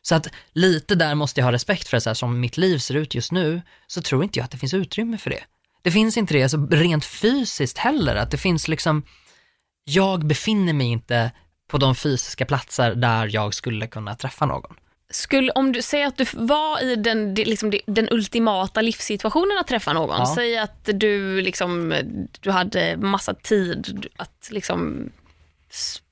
[0.03, 2.95] Så att lite där måste jag ha respekt för, så här, som mitt liv ser
[2.95, 5.45] ut just nu, så tror inte jag att det finns utrymme för det.
[5.83, 9.03] Det finns inte det, alltså, rent fysiskt heller, att det finns liksom,
[9.85, 11.33] jag befinner mig inte
[11.69, 14.77] på de fysiska platser där jag skulle kunna träffa någon.
[15.15, 19.93] Skulle, om du säger att du var i den, liksom, den ultimata livssituationen att träffa
[19.93, 20.19] någon.
[20.19, 20.35] Ja.
[20.35, 21.95] Säg att du, liksom,
[22.41, 25.11] du hade massa tid att liksom,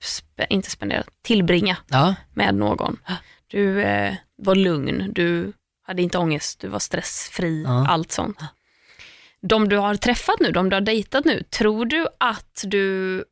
[0.00, 2.98] sp- inte spendera, tillbringa Ja, med någon.
[3.46, 5.52] Du eh, var lugn, du
[5.86, 7.86] hade inte ångest, du var stressfri, Ja.
[7.88, 8.38] allt sånt.
[9.40, 13.24] De du har träffat nu, de du har dejtat nu, tror du att du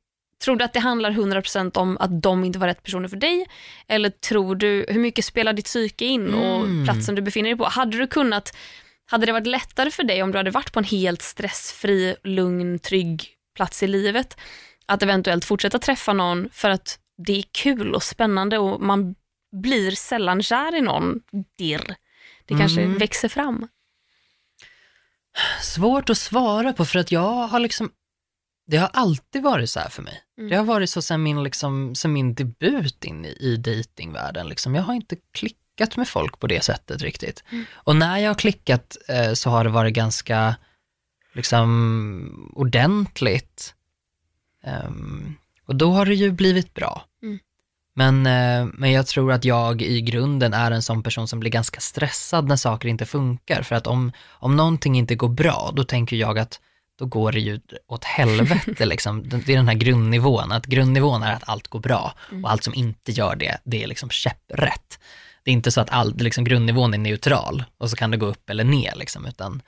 [0.44, 3.46] Tror du att det handlar 100% om att de inte var rätt personer för dig?
[3.88, 6.84] Eller tror du, hur mycket spelar ditt psyke in och Mm.
[6.84, 7.64] platsen du befinner dig på?
[7.64, 8.56] Hade du kunnat,
[9.10, 12.78] hade det varit lättare för dig om du hade varit på en helt stressfri, lugn,
[12.78, 14.36] trygg plats i livet?
[14.86, 19.14] Att eventuellt fortsätta träffa någon för att det är kul och spännande och man
[19.62, 21.20] blir sällan kär i någon.
[21.58, 21.94] Dirr.
[22.46, 22.98] Det kanske Mm.
[22.98, 23.68] växer fram.
[25.62, 27.90] svårt att svara på för att jag har liksom,
[28.70, 30.22] det har alltid varit så här för mig.
[30.38, 30.50] Mm.
[30.50, 34.48] Det har varit så sen min, liksom, sen min debut in i, i datingvärlden.
[34.48, 34.74] Liksom.
[34.74, 37.44] Jag har inte klickat med folk på det sättet riktigt.
[37.50, 37.64] Mm.
[37.74, 40.56] Och när jag har klickat eh, så har det varit ganska
[41.32, 43.74] liksom, ordentligt.
[44.64, 45.34] Ehm,
[45.66, 47.04] och då har det ju blivit bra.
[47.22, 47.38] Mm.
[47.94, 51.50] Men, eh, men jag tror att jag i grunden är en sån person som blir
[51.50, 53.62] ganska stressad när saker inte funkar.
[53.62, 56.60] För att om, om någonting inte går bra, då tänker jag att
[57.00, 58.84] då går det ju åt helvete.
[58.86, 59.28] liksom.
[59.28, 62.74] Det är den här grundnivån, att grundnivån är att allt går bra och allt som
[62.74, 64.98] inte gör det, det är liksom käpprätt.
[65.42, 68.26] Det är inte så att all, liksom, grundnivån är neutral och så kan det gå
[68.26, 69.62] upp eller ner, liksom, utan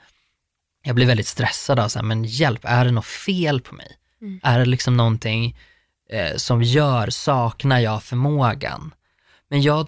[0.83, 3.97] jag blir väldigt stressad av så här, men hjälp, är det något fel på mig?
[4.21, 4.39] Mm.
[4.43, 5.57] Är det liksom någonting
[6.09, 8.93] eh, som gör, saknar jag förmågan?
[9.49, 9.87] Men jag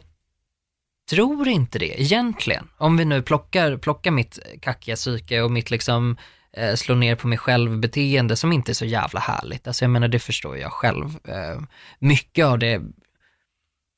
[1.10, 2.70] tror inte det egentligen.
[2.78, 6.18] Om vi nu plockar, plockar mitt kackiga psyke och mitt liksom
[6.58, 9.68] eh, slå ner på mig själv-beteende som inte är så jävla härligt.
[9.68, 11.06] Alltså jag menar, det förstår jag själv.
[11.28, 11.62] Eh,
[12.00, 12.82] mycket av det,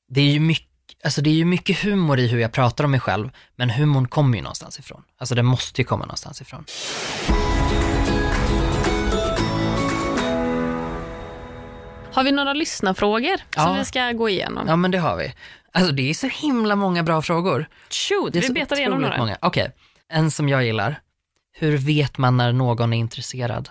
[0.10, 0.68] det är ju mycket
[1.04, 4.08] Alltså det är ju mycket humor i hur jag pratar om mig själv, men humorn
[4.08, 5.04] kommer ju någonstans ifrån.
[5.18, 6.66] Alltså det måste ju komma någonstans ifrån.
[12.14, 13.76] Har vi några lyssnarfrågor som Ja.
[13.80, 14.68] vi ska gå igenom?
[14.68, 15.34] Ja men det har vi.
[15.72, 17.68] Alltså det är så himla många bra frågor.
[17.90, 19.18] Shoot, Det är vi betar igenom några.
[19.18, 19.38] många.
[19.42, 19.72] Okej,
[20.10, 21.00] en som jag gillar.
[21.60, 23.70] Hur vet man när någon är intresserad?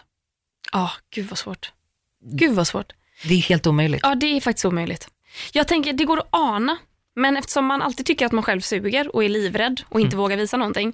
[0.72, 1.72] Ja, gud vad svårt.
[2.20, 2.92] Gud vad svårt.
[3.24, 4.00] Det är helt omöjligt.
[4.02, 5.08] Ja, det är faktiskt omöjligt.
[5.52, 6.76] Jag tänker, det går att ana,
[7.14, 10.36] men eftersom man alltid tycker att man själv suger och är livrädd och inte vågar
[10.36, 10.92] visa någonting.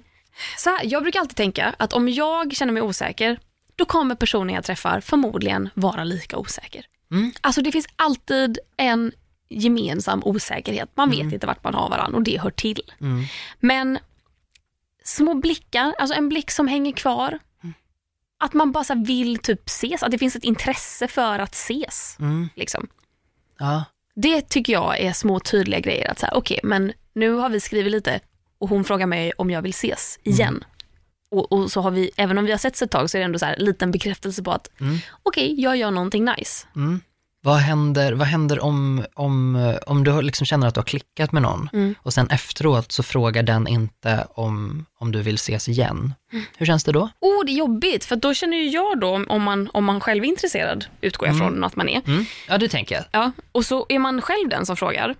[0.57, 3.39] Så här, jag brukar alltid tänka att om jag känner mig osäker,
[3.75, 6.85] då kommer personen jag träffar förmodligen vara lika osäker.
[7.11, 7.31] Mm.
[7.41, 9.11] Alltså det finns alltid en
[9.49, 10.89] gemensam osäkerhet.
[10.95, 12.91] Man vet inte vart man har varandra och det hör till.
[13.01, 13.23] Mm.
[13.59, 13.99] Men
[15.03, 17.39] små blickar, alltså en blick som hänger kvar.
[18.37, 22.17] Att man bara vill typ ses, att det finns ett intresse för att ses.
[22.19, 22.49] Mm.
[22.55, 22.87] Liksom.
[23.59, 23.83] Ja.
[24.15, 26.11] Det tycker jag är små tydliga grejer.
[26.11, 28.19] Att här, okej, men nu har vi skrivit lite
[28.57, 30.63] och hon frågar mig om jag vill ses igen.
[31.31, 33.25] Och, och så har vi, även om vi har setts ett tag så är det
[33.25, 34.97] ändå så här liten bekräftelse på att Mm.
[35.23, 36.67] okej, jag gör någonting nice.
[36.75, 37.01] Mm.
[37.45, 41.41] Vad händer, vad händer om, om, om du liksom känner att du har klickat med
[41.41, 41.95] någon Mm.
[41.99, 46.13] och sen efteråt så frågar den inte om, om du vill ses igen?
[46.57, 47.09] Hur känns det då?
[47.19, 50.23] Oh, det är jobbigt, för då känner ju jag då, om- man, om man själv
[50.23, 52.25] är intresserad, utgår jag från att man är, Mm.
[52.47, 53.03] Ja, det tänker jag.
[53.11, 55.15] Ja, och så är man själv den som frågar.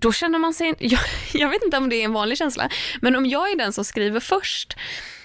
[0.00, 1.00] Då känner man sig, jag,
[1.32, 2.68] jag vet inte om det är en vanlig känsla,
[3.00, 4.76] men om jag är den som skriver först,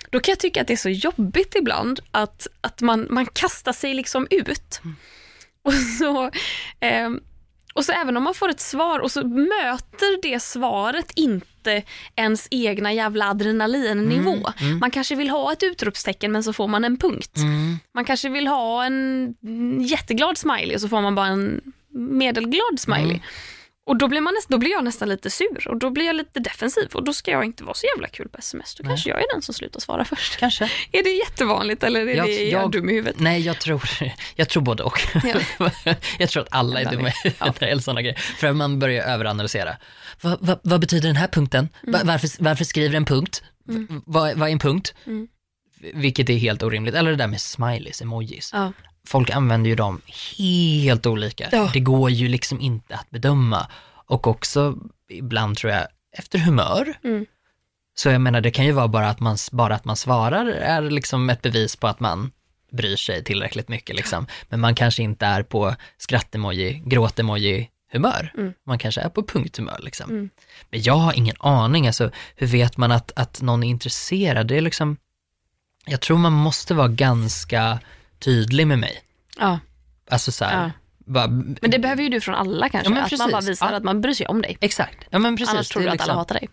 [0.10, 3.74] då kan jag tycka att det är så jobbigt ibland att, att man, man kastar
[3.74, 4.82] sig liksom ut.
[5.68, 6.32] Och, så,
[6.80, 7.20] ehm,
[7.74, 11.84] och så även om man får ett svar och så möter det svaret inte
[12.16, 14.50] ens egna jävla adrenalinnivå.
[14.80, 17.38] Man kanske vill ha ett utropstecken men så får man en punkt.
[17.38, 17.80] Mm.
[17.94, 19.36] Man kanske vill ha en
[19.82, 23.20] jätteglad smiley och så får man bara en medelglad smiley.
[23.88, 26.40] Och då blir, man då blir jag nästan lite sur och då blir jag lite
[26.40, 28.76] defensiv och då ska jag inte vara så jävla kul på sms.
[28.76, 28.90] Då Nej.
[28.90, 30.38] kanske jag är den som slutar svara först.
[30.38, 30.64] Kanske.
[30.92, 33.20] Är det jättevanligt eller är Jag- det jag, jag- dum i huvudet?
[33.20, 33.82] Nej, jag tror,
[34.36, 35.00] jag tror både och.
[35.24, 35.70] Ja.
[36.20, 38.16] jag tror att alla är dumma i huvudet sådana grejer.
[38.18, 39.78] För man börjar överanalysera.
[40.22, 41.70] Va, va, vad betyder den här punkten?
[41.82, 43.44] Va, varför, varför skriver en punkt?
[44.06, 44.94] Vad, vad är en punkt?
[45.06, 45.28] Mm.
[45.94, 46.96] Vilket är helt orimligt.
[46.96, 48.50] Eller det där med smileys, emojis.
[48.54, 48.74] Ja.
[49.08, 50.02] Folk använder ju dem
[50.38, 51.50] helt olika.
[51.52, 51.70] Ja.
[51.74, 53.68] Det går ju liksom inte att bedöma.
[54.08, 54.78] Och också
[55.10, 56.94] ibland tror jag efter humör.
[57.04, 57.26] Mm.
[57.96, 60.82] Så jag menar det kan ju vara bara att man, bara att man svarar är
[60.82, 62.32] liksom ett bevis på att man
[62.72, 64.28] bryr sig tillräckligt mycket liksom.
[64.50, 68.34] Men man kanske inte är på skrattemoji, gråtemoji humör.
[68.38, 68.54] Mm.
[68.66, 70.10] Man kanske är på punkthumör liksom.
[70.10, 70.30] Mm.
[70.70, 74.48] Men jag har ingen aning, alltså hur vet man att, att någon är intresserad?
[74.48, 74.98] Det är liksom,
[75.86, 77.80] jag tror man måste vara ganska
[78.20, 79.02] tydlig med mig.
[79.40, 79.60] Ja.
[80.10, 80.72] Alltså så här, Ja.
[81.06, 82.94] bara, Men det behöver ju du från alla kanske.
[82.94, 83.78] Ja, att man bara visar Ja.
[83.78, 84.58] att man bryr sig om dig.
[84.62, 85.54] Exakt, ja men precis.
[85.54, 86.50] Annars tror du att alla liksom- hatar dig.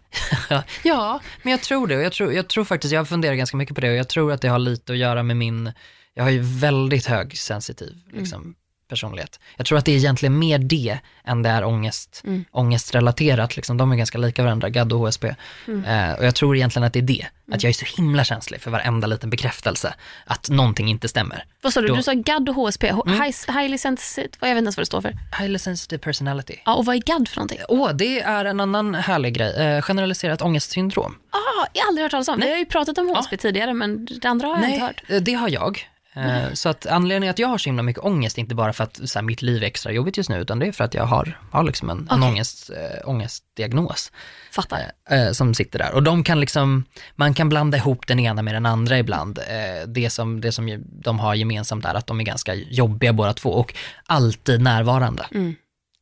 [0.84, 1.96] Ja, men jag tror det.
[1.96, 4.32] Och jag tror, jag tror faktiskt, jag funderar ganska mycket på det och jag tror
[4.32, 5.72] att det har lite att göra med min,
[6.14, 8.54] jag har ju väldigt hög sensitiv liksom,
[8.88, 9.40] personlighet.
[9.56, 12.44] Jag tror att det är egentligen mer det än det är ångest, Mm.
[12.50, 13.56] ångestrelaterat.
[13.56, 13.76] Liksom.
[13.76, 15.34] De är ganska lika varandra, GAD och HSP.
[15.68, 15.84] Mm.
[15.84, 18.60] Eh, och jag tror egentligen att det är det, att jag är så himla känslig
[18.60, 19.94] för varenda liten bekräftelse,
[20.26, 21.44] att någonting inte stämmer.
[21.62, 21.88] Vad sa du?
[21.88, 22.88] Då- Du sa GAD och HSP.
[22.88, 23.08] Mm.
[23.22, 24.28] High, highly sensitive.
[24.40, 25.14] Jag vet inte ens vad det står för.
[25.38, 26.54] Highly sensitive personality.
[26.64, 27.58] Ja, och vad är GAD för någonting?
[27.68, 29.54] Åh, det är en annan härlig grej.
[29.56, 31.16] Eh, generaliserat ångestsyndrom.
[31.30, 32.38] Ah, jag har aldrig hört talas om.
[32.38, 32.48] Nej.
[32.48, 35.02] Vi har ju pratat om HSP tidigare, men det andra har jag inte hört.
[35.08, 35.88] eh, det har jag.
[36.16, 39.00] Eh, Så att anledningen att jag har så himla mycket ångest, inte bara för att
[39.04, 41.04] så här, mitt liv är extra jobbigt just nu, utan det är för att jag
[41.04, 42.28] har, har liksom en, en Okej.
[42.28, 44.12] ångest, äh, ångestdiagnos
[44.52, 44.92] Fattar.
[45.10, 45.94] eh, som sitter där.
[45.94, 49.38] Och de kan liksom, man kan blanda ihop den ena med den andra ibland.
[49.38, 53.32] Eh, det, som, det som de har gemensamt är att de är ganska jobbiga båda
[53.34, 53.74] två och
[54.06, 55.26] alltid närvarande.
[55.34, 55.54] Mm.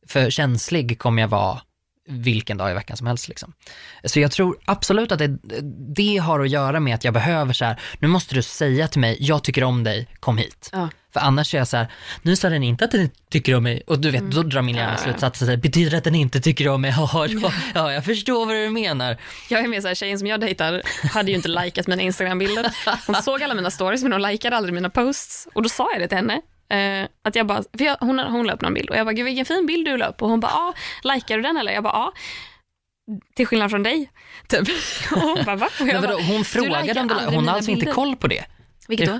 [0.07, 1.61] För känslig kommer jag vara
[2.07, 3.27] vilken dag i veckan som helst.
[3.27, 3.53] Liksom.
[4.03, 5.37] Så jag tror absolut att det,
[5.95, 9.01] det har att göra med att jag behöver så här, nu måste du säga till
[9.01, 10.69] mig, jag tycker om dig, kom hit.
[10.71, 10.89] Ja.
[11.13, 11.87] För annars är jag så här,
[12.21, 14.75] nu sa den inte att den tycker om mig och du vet, då drar min
[14.75, 14.99] hjärna Mm.
[14.99, 15.03] Ja.
[15.03, 16.93] slutsatser, så här, betyder det att den inte tycker om mig?
[16.97, 19.17] Ja, ja, ja, jag förstår vad du menar.
[19.49, 20.81] Jag är med så här, tjejen som jag dejtar
[21.13, 22.71] hade ju inte likat mina Instagram-bilder.
[23.07, 25.47] Hon såg alla mina stories men hon likade aldrig mina posts.
[25.53, 26.41] Och då sa jag det till henne.
[26.77, 29.13] Eh, att jag bara, för jag, hon, hon la upp någon bild och jag bara,
[29.13, 30.21] gud vilken fin bild du la upp.
[30.21, 30.73] Och hon bara, ja,
[31.13, 31.71] likar du den eller?
[31.71, 32.13] Jag bara, ja.
[33.35, 34.11] Till skillnad från dig,
[34.47, 34.67] typ.
[35.11, 35.65] Och hon bara, va?
[35.81, 37.93] Och jag Men vadå, hon frågade om du, hon har alltså inte bilder.
[37.93, 38.45] koll på det.
[38.87, 39.19] Vilket då?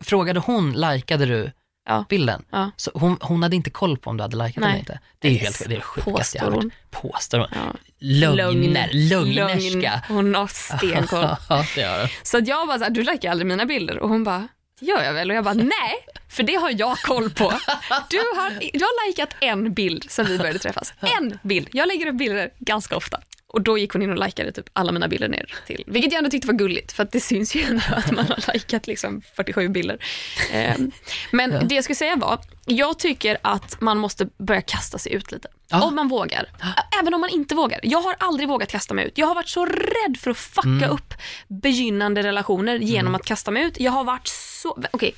[0.00, 1.52] Frågade hon, likade du
[1.88, 2.04] Ja.
[2.08, 2.44] bilden?
[2.50, 2.70] Ja.
[2.76, 4.68] Så hon, hon hade inte koll på om du hade likat Nej.
[4.70, 5.00] eller inte?
[5.18, 6.64] Det är ju helt det är sjukaste jag har hört.
[6.90, 7.48] Påstår hon?
[7.52, 7.74] Ja.
[8.00, 9.32] Lögner, Lögn.
[9.34, 10.02] lögnerska.
[10.08, 11.26] Hon har stenkoll.
[11.48, 12.08] Ja, det gör hon.
[12.22, 14.48] Så att jag bara så här, du likar aldrig mina bilder och hon bara,
[14.80, 15.30] gör jag väl?
[15.30, 17.52] Och jag bara, nej, för det har jag koll på.
[18.10, 20.94] Du har, du har likat en bild sen vi började träffas.
[21.00, 21.68] En bild.
[21.72, 23.20] Jag lägger upp bilder ganska ofta.
[23.52, 26.18] Och då gick hon in och likade typ alla mina bilder ner till, vilket jag
[26.18, 29.68] ändå tyckte var gulligt, för det syns ju ändå att man har likat liksom 47
[29.68, 29.98] bilder.
[30.52, 30.90] Ehm,
[31.32, 35.32] men det jag skulle säga var, jag tycker att man måste börja kasta sig ut
[35.32, 35.48] lite.
[35.68, 35.82] Ja.
[35.82, 36.46] Om man vågar.
[37.00, 37.80] Även om man inte vågar.
[37.82, 39.18] Jag har aldrig vågat kasta mig ut.
[39.18, 40.90] Jag har varit så rädd för att fucka Mm.
[40.90, 41.14] upp
[41.48, 43.80] begynnande relationer genom att kasta mig ut.
[43.80, 44.78] Jag har varit så...
[44.90, 45.14] Okej,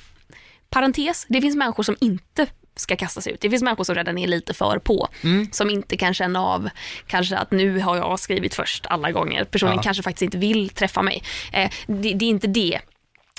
[0.69, 1.25] parentes.
[1.29, 3.41] Det finns människor som inte ska kasta sig ut.
[3.41, 5.07] Det finns människor som redan är lite för på.
[5.23, 5.51] Mm.
[5.51, 6.69] Som inte kan känna av
[7.07, 9.43] kanske att nu har jag skrivit först alla gånger.
[9.43, 9.81] Personen Ja.
[9.81, 11.23] kanske faktiskt inte vill träffa mig.
[11.53, 12.79] Eh, det, det är inte det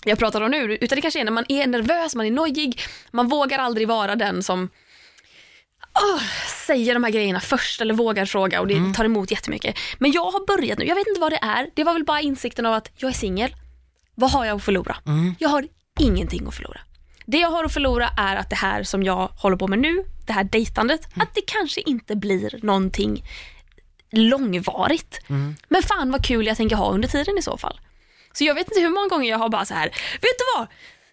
[0.07, 2.81] jag pratar om nu, utan det kanske är när man är nervös, man är nojig,
[3.11, 4.69] man vågar aldrig vara den som
[5.95, 6.23] åh,
[6.67, 8.95] säger de här grejerna först eller vågar fråga och det Mm.
[8.95, 9.77] tar emot jättemycket.
[9.99, 12.21] Men jag har börjat nu, jag vet inte vad det är, det var väl bara
[12.21, 13.55] insikten av att jag är singel.
[14.15, 14.97] Vad har jag att förlora?
[15.07, 15.35] Mm.
[15.39, 15.65] Jag har
[16.01, 16.81] ingenting att förlora.
[17.27, 20.05] Det jag har att förlora är att det här som jag håller på med nu,
[20.27, 21.27] det här dejtandet, Mm.
[21.29, 23.25] att det kanske inte blir någonting
[24.11, 25.21] långvarigt.
[25.29, 25.57] Mm.
[25.69, 27.81] Men fan vad kul jag tänker ha under tiden i så fall.
[28.33, 30.67] Så jag vet inte hur många gånger jag har bara så här, vet du vad?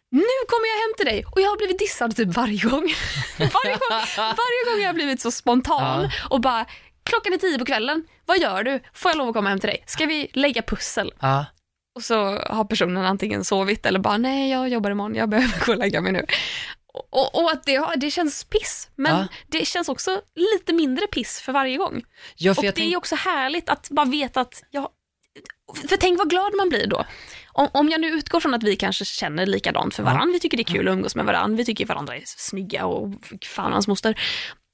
[0.09, 2.93] Nu kommer jag hem till dig och jag har blivit dissad typ varje gång.
[3.37, 6.65] varje, gång varje gång jag har blivit så spontan och bara,
[7.03, 8.79] klockan är tio på kvällen, vad gör du?
[8.93, 9.83] Får jag lov att komma hem till dig?
[9.87, 11.13] Ska vi lägga pussel?
[11.19, 11.45] Ja.
[11.95, 15.71] Och så har personen antingen sovit eller bara, nej jag jobbar imorgon, jag behöver gå
[15.71, 16.25] och lägga mig nu.
[16.93, 19.27] Och, och, att det, det känns piss, men Ja.
[19.47, 22.03] det känns också lite mindre piss för varje gång.
[22.35, 24.89] Ja, för Och det är också härligt att bara veta att jag...
[25.89, 27.05] För tänk vad glad man blir då.
[27.53, 30.57] Om, om jag nu utgår från att vi kanske känner likadant för varandra, vi tycker
[30.57, 33.13] det är kul att umgås med varandra, vi tycker varandra är snygga och
[33.45, 34.19] fan hans moster.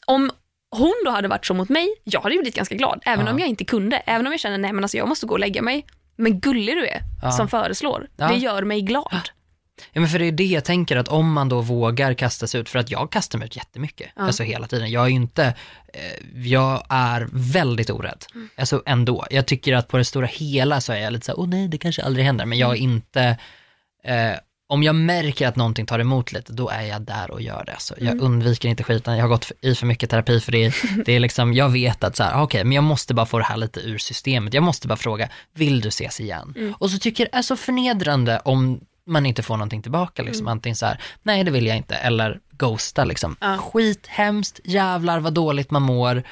[0.07, 0.31] Om
[0.71, 3.31] hon då hade varit så mot mig, jag hade ju blivit ganska glad, även Ja.
[3.31, 3.97] om jag inte kunde.
[3.97, 5.85] Även om jag känner, nej men alltså jag måste gå och lägga mig.
[6.17, 7.31] Men gullig du är, Ja.
[7.31, 8.07] som föreslår.
[8.17, 8.27] Ja.
[8.27, 9.29] Det gör mig glad.
[9.93, 12.61] Ja, men för det är det jag tänker att om man då vågar kasta sig
[12.61, 14.21] ut, för att jag kastar mig ut jättemycket, Ja.
[14.21, 14.91] alltså hela tiden.
[14.91, 15.43] Jag är inte,
[15.93, 18.49] eh, jag är väldigt orädd, Mm.
[18.57, 19.25] alltså ändå.
[19.29, 21.67] Jag tycker att på det stora hela så är jag lite så här, åh nej,
[21.67, 22.91] det kanske aldrig händer, men jag är Mm.
[22.91, 23.37] inte,
[24.03, 24.31] eh,
[24.69, 27.75] om jag märker att någonting tar emot lite, då är jag där och gör det.
[27.79, 28.25] Så jag Mm.
[28.25, 30.73] undviker inte skiten, jag har gått i för mycket terapi för det,
[31.05, 33.43] det är liksom, jag vet att så här, okej, men jag måste bara få det
[33.45, 34.53] här lite ur systemet.
[34.53, 36.53] Jag måste bara fråga, vill du ses igen?
[36.57, 36.73] Mm.
[36.77, 40.43] Och så tycker jag det är så förnedrande om man inte får någonting tillbaka, liksom.
[40.43, 40.51] Mm.
[40.51, 43.35] antingen så här, nej det vill jag inte, eller ghosta liksom.
[43.39, 43.57] Ja.
[43.57, 46.23] Skit, hemskt, jävlar vad dåligt man mår.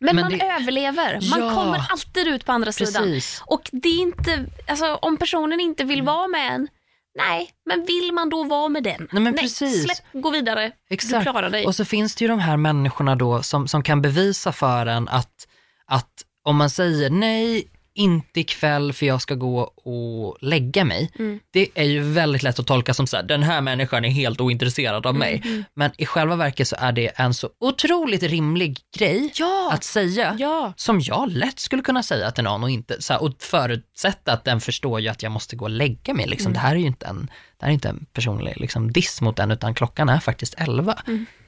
[0.00, 1.20] Men, Men man det- överlever.
[1.30, 1.54] Man Ja.
[1.54, 3.02] kommer alltid ut på andra sidan.
[3.02, 3.42] Precis.
[3.46, 6.68] Och det är inte, alltså om personen inte vill vara med en,
[7.14, 9.08] nej, men vill man då vara med den?
[9.12, 9.82] Nej, men precis.
[9.82, 10.72] släpp, gå vidare.
[10.90, 11.24] Exakt.
[11.24, 11.66] Du klarar dig.
[11.66, 15.08] Och så finns det ju de här människorna då som, som kan bevisa för en
[15.08, 15.48] att,
[15.86, 16.12] att
[16.44, 21.10] om man säger nej, inte ikväll för jag ska gå och lägga mig.
[21.18, 21.40] Mm.
[21.50, 24.40] Det är ju väldigt lätt att tolka som så här, den här människan är helt
[24.40, 25.42] ointresserad av mig.
[25.44, 29.84] Mm, Men i själva verket så är det en så otroligt rimlig grej Ja, att
[29.84, 30.36] säga.
[30.38, 30.72] ja.
[30.76, 34.44] Som jag lätt skulle kunna säga till någon och, inte, så här, och förutsätta att
[34.44, 36.26] den förstår ju att jag måste gå och lägga mig.
[36.26, 36.46] Liksom.
[36.46, 36.52] Mm.
[36.52, 39.36] Det här är ju inte en, det här är inte en personlig liksom, diss mot
[39.36, 40.98] den, utan klockan är faktiskt 11.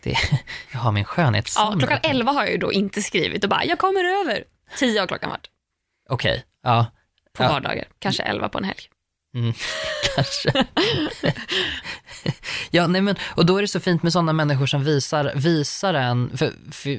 [0.03, 0.17] Det,
[0.73, 1.07] jag har min Mm.
[1.09, 1.15] ja.
[1.25, 1.79] skönhetssamling.
[1.87, 4.45] Klockan 11 har jag ju då inte skrivit och bara, jag kommer över.
[4.79, 5.47] 10 har klockan varit
[6.09, 6.87] Okej, ja.
[7.37, 7.49] på Ja.
[7.49, 8.81] vardagar, kanske 11 på en helg.
[10.17, 10.65] Kanske.
[12.71, 15.95] ja, nej men, och då är det så fint med sådana människor som visar, visar
[15.95, 16.91] en, för, för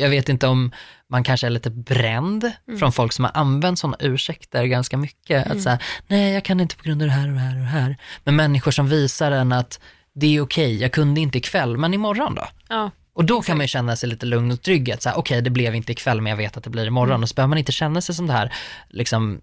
[0.00, 0.72] jag vet inte om
[1.08, 5.50] man kanske är lite bränd från folk som har använt sådana ursäkter ganska mycket.
[5.50, 7.60] Att säga, nej jag kan inte på grund av det här och det här och
[7.60, 7.96] det här.
[8.24, 9.80] Men människor som visar en att
[10.14, 12.46] det är okej, jag kunde inte ikväll, men imorgon då?
[12.68, 12.90] Ja.
[13.20, 15.74] Och då kan man ju känna sig lite lugn och trygg, att okej det blev
[15.74, 17.22] inte ikväll men jag vet att det blir imorgon.
[17.22, 18.52] Och så behöver man inte känna sig som det här
[18.88, 19.40] liksom,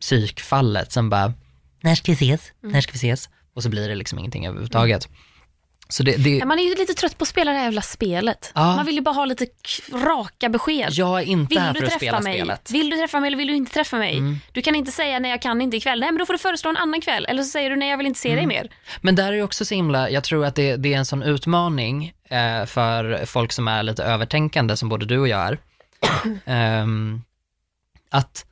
[0.00, 1.34] psykfallet som bara,
[1.80, 2.52] när ska vi ses?
[2.60, 3.28] När ska vi ses?
[3.54, 5.02] Och så blir det liksom ingenting överhuvudtaget.
[5.02, 5.08] Så
[6.02, 8.52] det, det, Man är ju lite trött på att spela det här jävla spelet.
[8.54, 8.76] Ja.
[8.76, 9.46] Man vill ju bara ha lite
[9.92, 10.88] raka besked.
[10.92, 12.38] jag är inte Vill här du för att träffa spela mig?
[12.38, 12.70] spelet.
[12.70, 14.18] Vill du träffa mig eller vill du inte träffa mig?
[14.18, 14.38] Mm.
[14.52, 16.00] Du kan inte säga nej jag kan inte ikväll.
[16.00, 17.26] Nej men då får du föreslå en annan kväll.
[17.28, 18.48] Eller så säger du nej jag vill inte se Mm.
[18.48, 18.70] dig mer.
[19.00, 21.22] Men där är det också så himla, jag tror att det, det är en sån
[21.22, 25.58] utmaning eh, för folk som är lite övertänkande, som både du och jag är.
[26.46, 27.22] Ehm,
[28.10, 28.46] att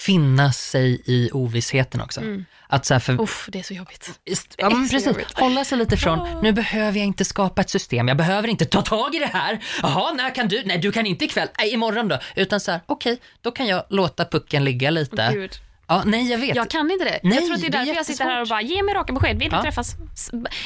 [0.00, 2.20] finna sig i ovissheten också.
[2.66, 4.10] Att så för, Uff, det är så jobbigt.
[4.56, 5.16] Ja, men precis.
[5.34, 8.82] Hålla sig lite från, nu behöver jag inte skapa ett system, jag behöver inte ta
[8.82, 9.64] tag i det här.
[9.82, 10.62] Jaha, när kan du?
[10.64, 11.48] Nej, du kan inte ikväll.
[11.58, 12.18] Nej, imorgon då.
[12.36, 15.30] Utan så här, okej, då kan jag låta pucken ligga lite.
[15.32, 15.50] Gud.
[15.88, 16.56] Ja, nej, jag vet.
[16.56, 17.20] Jag kan inte det.
[17.22, 18.82] Nej, jag tror att det är det är därför jag sitter här och bara, ge
[18.82, 19.62] mig raka besked, vill du Ja.
[19.62, 19.94] träffas?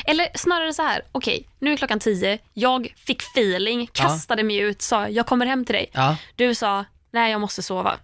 [0.05, 4.83] Eller snarare så här, okej, nu är klockan tio, jag fick feeling, kastade mig ut,
[4.83, 5.91] sa jag kommer hem till dig.
[5.93, 7.97] Ja, Du sa, nej jag måste sova.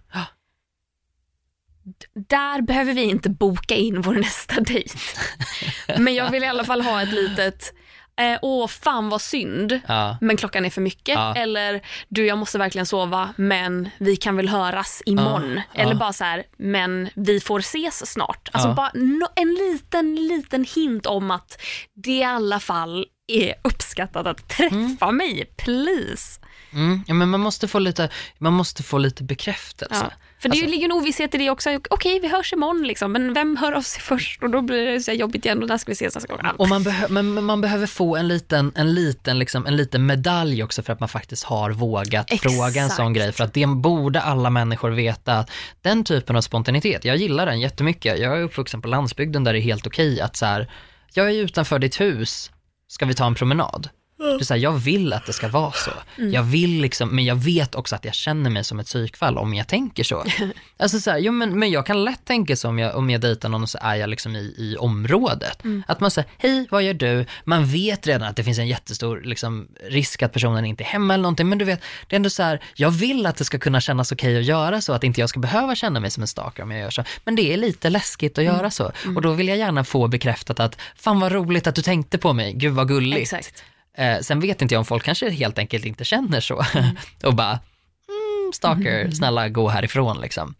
[2.13, 4.99] Där behöver vi inte boka in vår nästa dejt.
[5.97, 7.73] Men jag vill i alla fall ha ett litet,
[8.19, 10.17] eh, åh fan vad synd, ja.
[10.21, 11.15] men klockan är för mycket.
[11.15, 11.35] Ja.
[11.35, 15.61] Eller, du jag måste verkligen sova, men vi kan väl höras imorgon.
[15.73, 15.81] Ja.
[15.81, 18.49] Eller bara så här, men vi får ses snart.
[18.51, 21.61] Alltså bara no, en liten, liten hint om att
[21.93, 26.39] det i alla fall är uppskattat att träffa mig, please.
[26.73, 30.11] Mm, ja men man måste få lite, man måste få lite bekräftelse.
[30.41, 31.79] För det Alltså- ligger en ovisshet i det också.
[31.89, 34.43] Okej, vi hörs imorgon liksom, men vem hör av sig först?
[34.43, 36.39] Och då blir det så jobbigt igen och när ska vi ses nästa gång?
[36.57, 40.63] Och man, behö- men, man behöver få en liten, en, liten, liksom, en liten medalj
[40.63, 42.55] också för att man faktiskt har vågat Exakt.
[42.55, 43.31] fråga en sån grej.
[43.31, 45.45] För att det borde alla människor veta,
[45.81, 48.19] den typen av spontanitet, jag gillar den jättemycket.
[48.19, 50.71] Jag är uppvuxen på landsbygden där det är helt okej att så här,
[51.13, 52.51] jag är utanför ditt hus,
[52.87, 53.89] ska vi ta en promenad?
[54.21, 55.91] Det är så här, jag vill att det ska vara så.
[56.15, 59.53] Jag vill liksom, men jag vet också att jag känner mig som ett psykfall om
[59.53, 60.25] jag tänker så.
[60.77, 63.21] Alltså så här, jo, men, men jag kan lätt tänka så om jag, om jag
[63.21, 65.63] dejtar någon och så är jag liksom i, i området.
[65.87, 67.25] Att man säger, hej vad gör du?
[67.43, 71.13] Man vet redan att det finns en jättestor liksom, risk att personen inte är hemma
[71.13, 73.59] eller någonting, men du vet, det är ändå så här, jag vill att det ska
[73.59, 76.27] kunna kännas okej att göra så, att inte jag ska behöva känna mig som en
[76.27, 77.03] stalker om jag gör så.
[77.23, 78.91] Men det är lite läskigt att göra så.
[79.15, 82.33] Och då vill jag gärna få bekräftat att, fan vad roligt att du tänkte på
[82.33, 83.21] mig, gud vad gulligt.
[83.21, 83.63] Exakt.
[83.97, 86.55] Eh, sen vet inte jag om folk kanske helt enkelt inte känner så
[87.23, 90.55] och bara, mm, stalker, snälla gå härifrån liksom.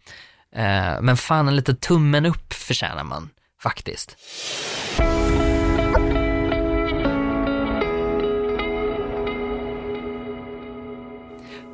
[0.56, 4.16] Eh, men fan en liten tummen upp förtjänar man faktiskt.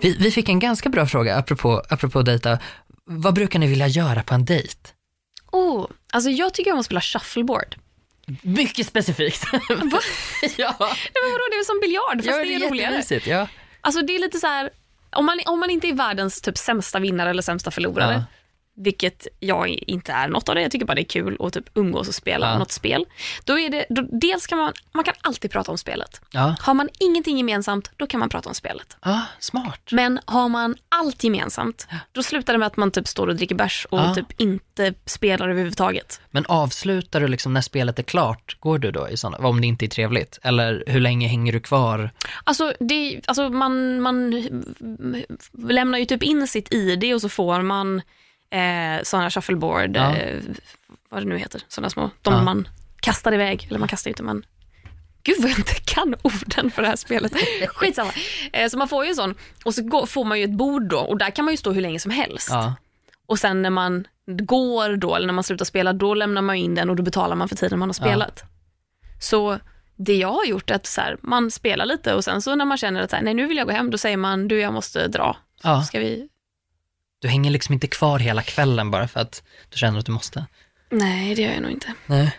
[0.00, 2.58] Vi, vi fick en ganska bra fråga apropå, apropå dejta.
[3.04, 4.76] Vad brukar ni vilja göra på en dejt?
[5.52, 7.76] Oh, alltså jag tycker om att spela shuffleboard.
[8.42, 9.42] Mycket specifikt.
[9.52, 12.92] ja, Nej, men vadå, det är väl som biljard fast ja, det är roligare.
[12.94, 13.48] jättemysigt, Ja.
[13.80, 14.70] Alltså det är lite så här,
[15.10, 18.22] om man, om man inte är världens typ sämsta vinnare eller sämsta förlorare, Ja.
[18.78, 20.62] Vilket jag inte är något av det.
[20.62, 22.58] Jag tycker bara det är kul att typ umgås och spela Ja.
[22.58, 23.04] något spel.
[23.44, 26.20] Då är det, då, dels kan man, man kan alltid prata om spelet.
[26.30, 28.96] Ja, Har man ingenting gemensamt, då kan man prata om spelet.
[29.00, 29.80] ah, smart.
[29.92, 33.54] Men har man allt gemensamt, då slutar det med att man typ står och dricker
[33.54, 34.14] bärs och Ja.
[34.14, 36.20] typ inte spelar överhuvudtaget.
[36.30, 39.66] Men avslutar du liksom när spelet är klart, går du då i sådana, om det
[39.66, 40.38] inte är trevligt?
[40.42, 42.10] Eller hur länge hänger du kvar?
[42.44, 44.30] Alltså, det, alltså man, man
[45.68, 48.02] lämnar ju typ in sitt ID och så får man
[48.50, 50.16] eh, sådana shuffleboard, Ja.
[50.16, 50.40] eh,
[51.08, 52.42] vad det nu heter, sådana små, de Ja.
[52.42, 52.68] man
[53.00, 54.44] kastar iväg, eller man kastar inte, men
[55.22, 57.32] Gud vad jag inte kan orden för det här spelet.
[57.68, 58.10] Skitsamma.
[58.52, 59.34] Eh, så man får ju en sån
[59.64, 61.72] och så går, får man ju ett bord då och där kan man ju stå
[61.72, 62.48] hur länge som helst.
[62.50, 62.74] Ja,
[63.26, 66.74] Och sen när man går då, eller när man slutar spela, då lämnar man in
[66.74, 68.42] den och då betalar man för tiden man har spelat.
[69.20, 69.58] Så
[69.96, 72.64] det jag har gjort är att så här, man spelar lite och sen så när
[72.64, 74.60] man känner att så här, nej nu vill jag gå hem, då säger man du
[74.60, 75.36] jag måste dra.
[75.62, 75.82] ja.
[75.82, 76.28] Ska vi?
[77.20, 80.46] Du hänger liksom inte kvar hela kvällen bara för att du känner att du måste?
[80.90, 81.94] Nej det gör jag nog inte.
[82.06, 82.36] Nej.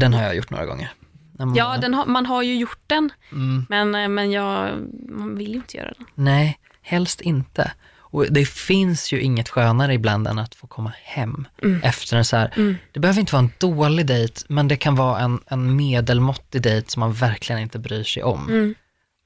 [0.00, 0.92] Den har jag gjort några gånger.
[1.38, 3.66] Man- Ja, den har, man har ju gjort den, Mm.
[3.68, 4.78] men, eh, men jag,
[5.08, 6.06] man vill ju inte göra den.
[6.14, 7.72] Nej, helst inte.
[7.96, 11.48] Och det finns ju inget skönare ibland än att få komma hem
[11.82, 12.76] efter en så här, Mm.
[12.92, 16.90] det behöver inte vara en dålig dejt, men det kan vara en, en medelmåttig dejt
[16.90, 18.48] som man verkligen inte bryr sig om.
[18.48, 18.74] Mm.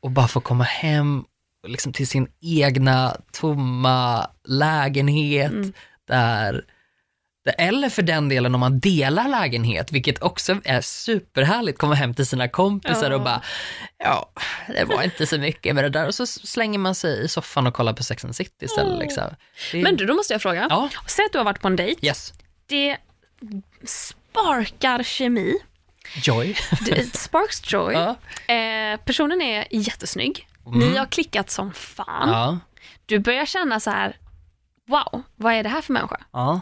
[0.01, 1.25] Och bara få komma hem
[1.69, 5.73] liksom till sin egna tomma lägenhet Mm.
[6.09, 6.65] där
[7.59, 12.27] eller för den delen om man delar lägenhet, vilket också är superhärligt, komma hem till
[12.27, 13.17] sina kompisar Ja.
[13.17, 13.43] och bara,
[13.99, 14.31] ja,
[14.69, 16.07] det var inte så mycket med det där.
[16.07, 18.89] Och så slänger man sig i soffan och kollar på Sex and the City istället.
[18.89, 18.99] Mm.
[19.01, 19.25] Liksom.
[19.73, 20.67] Det Men du, då måste jag fråga.
[20.71, 22.33] Ja, Säg att du har varit på en dejt, yes.
[22.67, 22.97] det
[23.85, 25.55] sparkar kemi,
[26.23, 26.55] Joy.
[27.13, 27.95] sparks joy.
[27.95, 28.17] ja.
[28.55, 30.48] Eh, personen är jättesnygg.
[30.75, 30.79] Mm.
[30.79, 32.29] Ni har klickat som fan.
[32.29, 32.59] Ja.
[33.07, 34.17] Du börjar känna så här,
[34.89, 36.21] wow, vad är det här för människa?
[36.33, 36.61] ja.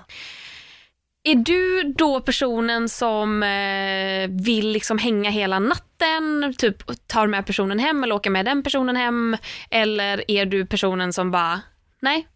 [1.28, 7.78] Är du då personen som eh, vill liksom hänga hela natten, typ tar med personen
[7.78, 9.36] hem eller åker med den personen hem?
[9.70, 11.60] Eller är du personen som bara,
[12.00, 12.26] nej,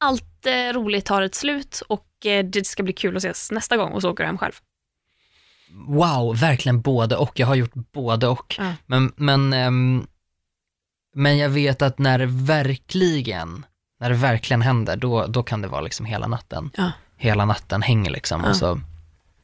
[0.00, 3.76] allt eh, roligt tar ett slut och eh, det ska bli kul att ses nästa
[3.76, 4.52] gång och så åker du hem själv?
[5.88, 7.40] Wow, verkligen både och.
[7.40, 8.54] Jag har gjort både och.
[8.58, 8.72] Ja.
[8.86, 10.06] Men, men, ehm,
[11.16, 13.66] men jag vet att när det verkligen,
[14.00, 16.70] när det verkligen händer, då, då kan det vara liksom hela natten.
[16.76, 16.90] Ja.
[17.16, 18.50] Hela natten hänger liksom Ja.
[18.50, 18.80] och så,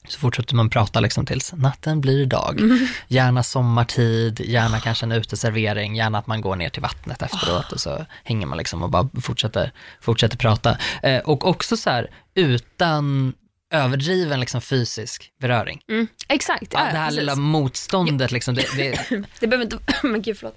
[0.09, 2.61] så fortsätter man prata liksom tills natten blir dag.
[2.61, 2.87] Mm.
[3.09, 7.81] Gärna sommartid, gärna kanske en uteservering, gärna att man går ner till vattnet efteråt och
[7.81, 10.79] så hänger man liksom och bara fortsätter, fortsätter prata.
[11.03, 13.35] Eh, och också så här utan
[13.73, 15.81] överdriven liksom fysisk beröring.
[15.89, 17.21] Mm, exakt, ja, det här precis.
[17.21, 19.07] lilla motståndet liksom, det, det,
[19.41, 20.57] Det behöver inte, men gud förlåt.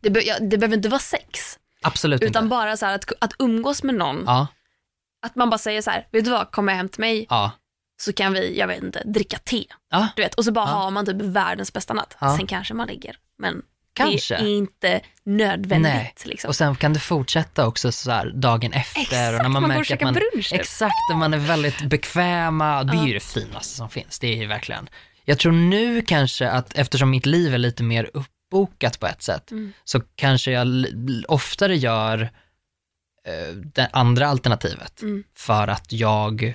[0.00, 2.50] Det, be, ja, det behöver inte vara sex, absolut utan inte.
[2.50, 4.22] bara så här att, att umgås med någon.
[4.26, 4.46] Ja,
[5.26, 7.50] Att man bara säger så här, vet du vad, kom hem till mig ja,
[8.02, 9.64] så kan vi, jag vet inte, dricka te.
[10.16, 12.16] Du vet, och så bara har man typ världens bästa natt.
[12.38, 13.62] Sen kanske man ligger, men
[13.92, 14.36] Kanske.
[14.36, 15.92] det är inte nödvändigt.
[15.92, 16.14] Nej.
[16.24, 16.48] Liksom.
[16.48, 19.00] Och sen kan det fortsätta också så här dagen efter.
[19.00, 20.60] Exakt, och när man, man märker att man, brunch, typ.
[20.60, 22.84] Exakt, och man är väldigt bekväma.
[22.84, 24.18] Det är ju det finaste som finns.
[24.18, 24.88] Det är ju verkligen.
[25.30, 29.50] Jag tror nu kanske att eftersom mitt liv är lite mer uppbokat på ett sätt,
[29.50, 29.72] Mm.
[29.84, 30.86] så kanske jag
[31.28, 32.20] oftare gör
[33.26, 35.02] eh, det andra alternativet.
[35.02, 35.24] Mm.
[35.36, 36.54] För att jag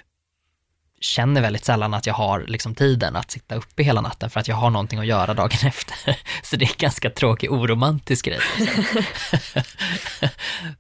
[1.02, 4.48] känner väldigt sällan att jag har liksom tiden att sitta uppe hela natten för att
[4.48, 6.20] jag har någonting att göra dagen efter.
[6.44, 8.40] Så det är en ganska tråkig oromantisk grej.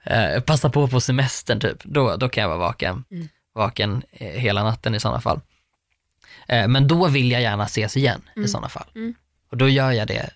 [0.04, 3.28] Eh, Passa på på semestern typ, då, då kan jag vara vaken, Mm.
[3.56, 5.42] vaken eh, hela natten i sådana fall.
[6.48, 8.88] Eh, Men då vill jag gärna ses igen i sådana fall.
[8.96, 9.14] Mm.
[9.52, 10.30] Och då gör jag det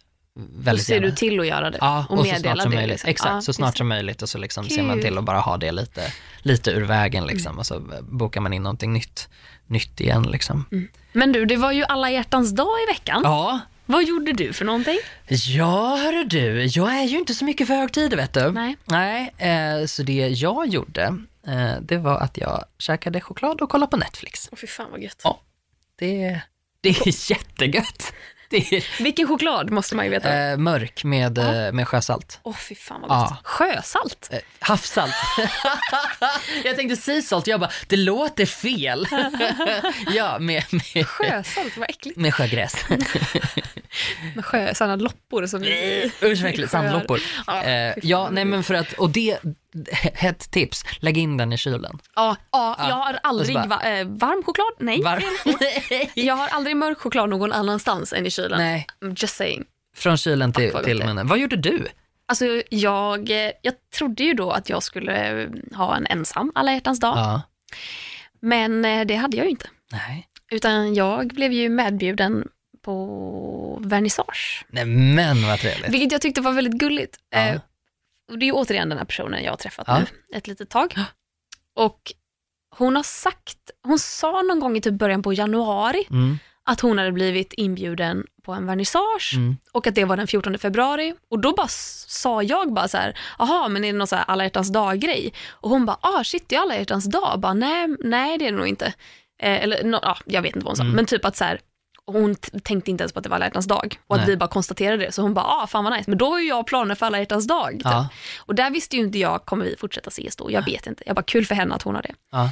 [0.55, 1.07] väldigt ser gärna.
[1.07, 2.78] du till att göra det Ja, och och, så meddela snart som det.
[2.78, 2.93] möjligt.
[2.93, 3.10] liksom.
[3.10, 5.57] Exakt, Ja, så snart som möjligt och så liksom ser man till att bara ha
[5.57, 9.30] det lite, lite ur vägen liksom och så bokar man in någonting nytt,
[9.68, 10.66] nytt igen liksom.
[11.12, 13.22] Men du, det var ju alla hjärtans dag i veckan.
[13.24, 14.97] Ja, Vad gjorde du för någonting?
[15.28, 18.51] ja hörru du, jag är ju inte så mycket för högtider vet du.
[18.51, 18.78] Nej.
[18.86, 21.03] Nej, eh, så det jag gjorde,
[21.47, 24.49] eh, det var att jag käkade choklad och kollade på Netflix.
[24.51, 25.22] Åh fy fan vad gött.
[25.24, 25.41] Ja.
[25.99, 26.41] Det,
[26.81, 28.13] det är jättegött.
[28.49, 30.29] Det är Vilken choklad måste man ju veta.
[30.29, 32.39] Åh eh, mörk med, eh, med sjösalt.
[32.57, 33.27] fy fan vad Ja.
[33.29, 33.47] gott.
[33.47, 34.29] Sjösalt?
[34.31, 35.13] Eh, havssalt.
[36.63, 39.07] jag tänkte sea salt, jag bara, det låter fel.
[40.15, 40.63] ja, med,
[40.95, 42.17] med, Sjösalt, vad äckligt.
[42.17, 42.75] med sjögräs.
[44.43, 46.03] Sjö, sådana loppor som vi...
[46.23, 47.19] Usch verkligen, sandloppor.
[47.47, 49.37] Ja, Eh, ja, nej men för att, och det,
[50.21, 51.99] ett tips, lägg in den i kylen.
[52.15, 54.67] Ja, ja, jag har aldrig så va, eh, varm choklad.
[54.79, 55.23] Nej, Var-
[56.25, 58.57] jag har aldrig mörk choklad någon annanstans än i kylen.
[58.59, 58.87] nej,
[59.17, 59.63] Just saying.
[59.95, 61.27] från kylen till, vad till munnen.
[61.27, 61.87] Vad gjorde du?
[62.27, 63.29] Alltså jag,
[63.61, 67.41] jag trodde ju då att jag skulle eh, ha en ensam alla hjärtans dag, Ja.
[68.41, 69.67] men eh, det hade jag ju inte.
[69.91, 70.25] Nej.
[70.51, 72.47] Utan jag blev ju medbjuden
[72.82, 75.89] på vernissage, Nej men vad trevligt.
[75.89, 77.17] vilket jag tyckte var väldigt gulligt.
[77.30, 77.39] Ja.
[77.39, 77.61] Eh,
[78.32, 79.99] och det är ju återigen den här personen jag har träffat Ja.
[79.99, 80.05] nu
[80.38, 80.95] ett litet tag.
[81.75, 81.99] Och
[82.75, 86.38] hon har sagt, hon sa någon gång i typ början på januari Mm.
[86.63, 89.57] att hon hade blivit inbjuden på en vernissage Mm.
[89.71, 91.13] och att det var den 14 februari.
[91.30, 91.67] Och då bara
[92.07, 95.34] sa jag bara så här, jaha men är det någon så här alla hjärtans dag-grej?
[95.49, 97.39] Och hon bara, ah shit det är alla hjärtans dag.
[97.39, 98.86] Bara, nej, nej det är det nog inte.
[99.41, 100.95] Eh, eller no, ja, jag vet inte vad hon sa, Mm.
[100.95, 101.59] men typ att så här,
[102.12, 104.30] hon tänkte inte ens på att det var alla hjärtans dag och att Nej.
[104.30, 105.12] vi bara konstaterade det.
[105.12, 107.20] Så hon bara, ah fan vad nice, men då har ju jag planer för alla
[107.20, 107.72] hjärtans dag.
[107.72, 107.82] Typ.
[107.84, 108.07] Ja.
[108.39, 110.51] Och där visste ju inte jag, kommer vi fortsätta ses då?
[110.51, 111.03] Jag vet inte.
[111.05, 112.14] Jag bara, kul för henne att hon har det.
[112.32, 112.49] Ja.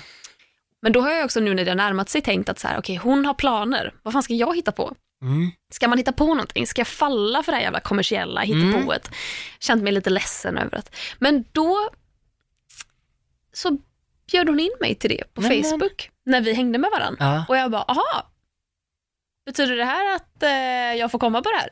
[0.82, 2.80] Men då har jag också nu när det har närmat sig tänkt att så här,
[2.80, 4.95] okej hon har planer, vad fan ska jag hitta på?
[5.22, 5.51] Mm.
[5.72, 6.68] Ska man hitta på någonting?
[6.68, 9.12] Ska jag falla för det här jävla kommersiella hittepået?
[9.60, 10.95] Känt mig lite ledsen över att...
[11.20, 11.89] Men då
[13.53, 13.78] så
[14.32, 17.26] bjöd hon in mig till det på Nej, men- Facebook när vi hängde med varandra.
[17.26, 17.45] Ja.
[17.49, 18.28] Och jag bara, aha,
[19.47, 21.69] betyder det här att eh, jag får komma på det här?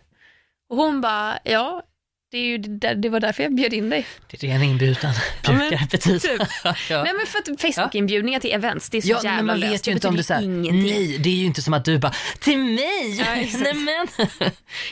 [0.70, 1.84] Och hon bara, ja,
[2.32, 4.06] det, är ju det, där- det var därför jag bjöd in dig.
[4.32, 5.12] Det är det en inbjudan
[5.44, 6.20] Ja, men brukar betyda.
[6.20, 6.42] typ.
[6.90, 7.04] ja.
[7.04, 9.74] Nej men för att Facebook-inbjudningar till events, det är så Ja, jävla men man löst.
[9.74, 10.84] vet ju inte om det är så här, ingenting.
[10.84, 13.16] nej, det är ju inte som att du bara, till mig!
[13.20, 14.08] Ja, nej men.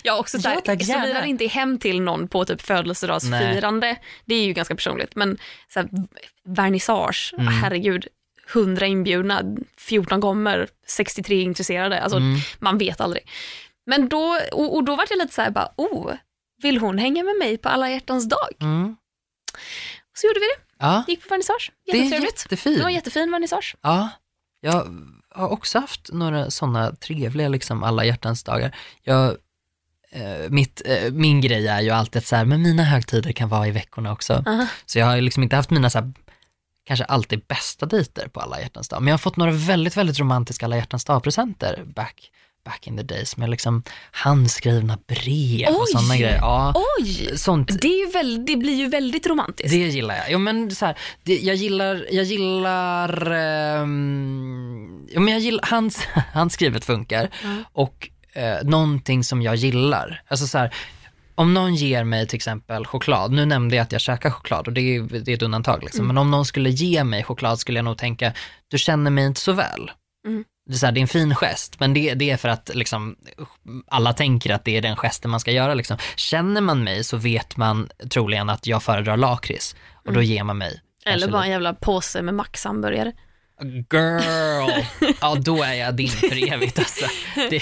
[0.03, 4.45] Ja, också så, här, Ja, såvida inte hem till någon på typ födelsedagsfirande, det är
[4.45, 5.37] ju ganska personligt, men
[5.73, 5.89] så här,
[6.45, 7.53] vernissage, Mm.
[7.53, 8.07] herregud,
[8.53, 9.41] 100 inbjudna,
[9.77, 12.39] 14 gånger, 63 intresserade, alltså Mm.
[12.59, 13.29] man vet aldrig.
[13.85, 16.13] Men då, och, och då var det lite så här, bara, oh,
[16.61, 18.49] vill hon hänga med mig på alla hjärtans dag?
[18.61, 18.95] Mm.
[20.17, 22.43] Så gjorde vi det, Ja, gick på vernissage, det är jättetrevligt.
[22.43, 22.77] jättefint.
[22.77, 23.75] Det var en jättefin vernissage.
[23.81, 24.09] Ja,
[24.61, 24.87] jag
[25.35, 28.75] har också haft några sådana trevliga liksom alla hjärtans dagar.
[29.01, 29.37] Jag,
[30.11, 33.49] eh, mitt, eh, min grej är ju alltid att så här, men mina högtider kan
[33.49, 34.43] vara i veckorna också.
[34.47, 34.67] Aha.
[34.85, 36.11] Så jag har liksom inte haft mina så
[36.87, 39.01] kanske alltid bästa dejter på alla hjärtans dag.
[39.01, 42.31] Men jag har fått några väldigt, väldigt romantiska alla hjärtans dag-presenter back,
[42.65, 45.87] back in the days med liksom handskrivna brev och Oj!
[45.91, 46.37] sådana grejer.
[46.37, 49.71] Ja, Oj, sånt det, är väl, det blir ju väldigt romantiskt.
[49.71, 50.31] det gillar jag.
[50.31, 56.07] Jo, men så här, det, jag gillar, jag gillar, ehm, jo, men jag gillar, hans,
[56.33, 57.29] handskrivet funkar
[57.73, 60.21] och eh, någonting som jag gillar.
[60.27, 60.75] Alltså så här,
[61.35, 64.73] om någon ger mig till exempel choklad, nu nämnde jag att jag käkar choklad och
[64.73, 67.77] det är, det är ett undantag liksom, men om någon skulle ge mig choklad skulle
[67.77, 68.33] jag nog tänka,
[68.67, 69.91] du känner mig inte så väl.
[70.27, 70.43] Mm.
[70.65, 72.71] Det, är så här, det är en fin gest, men det, det är för att
[72.73, 73.15] liksom,
[73.87, 75.73] alla tänker att det är den gesten man ska göra.
[75.73, 75.97] Liksom.
[76.15, 79.75] Känner man mig så vet man troligen att jag föredrar lakrits
[80.05, 80.81] och då ger man mig.
[81.05, 81.15] Mm.
[81.15, 83.13] Eller bara en jävla påse med Max hamburgare.
[83.61, 84.83] Girl!
[85.21, 87.05] Ja, då är jag din för evigt alltså.
[87.35, 87.61] Det,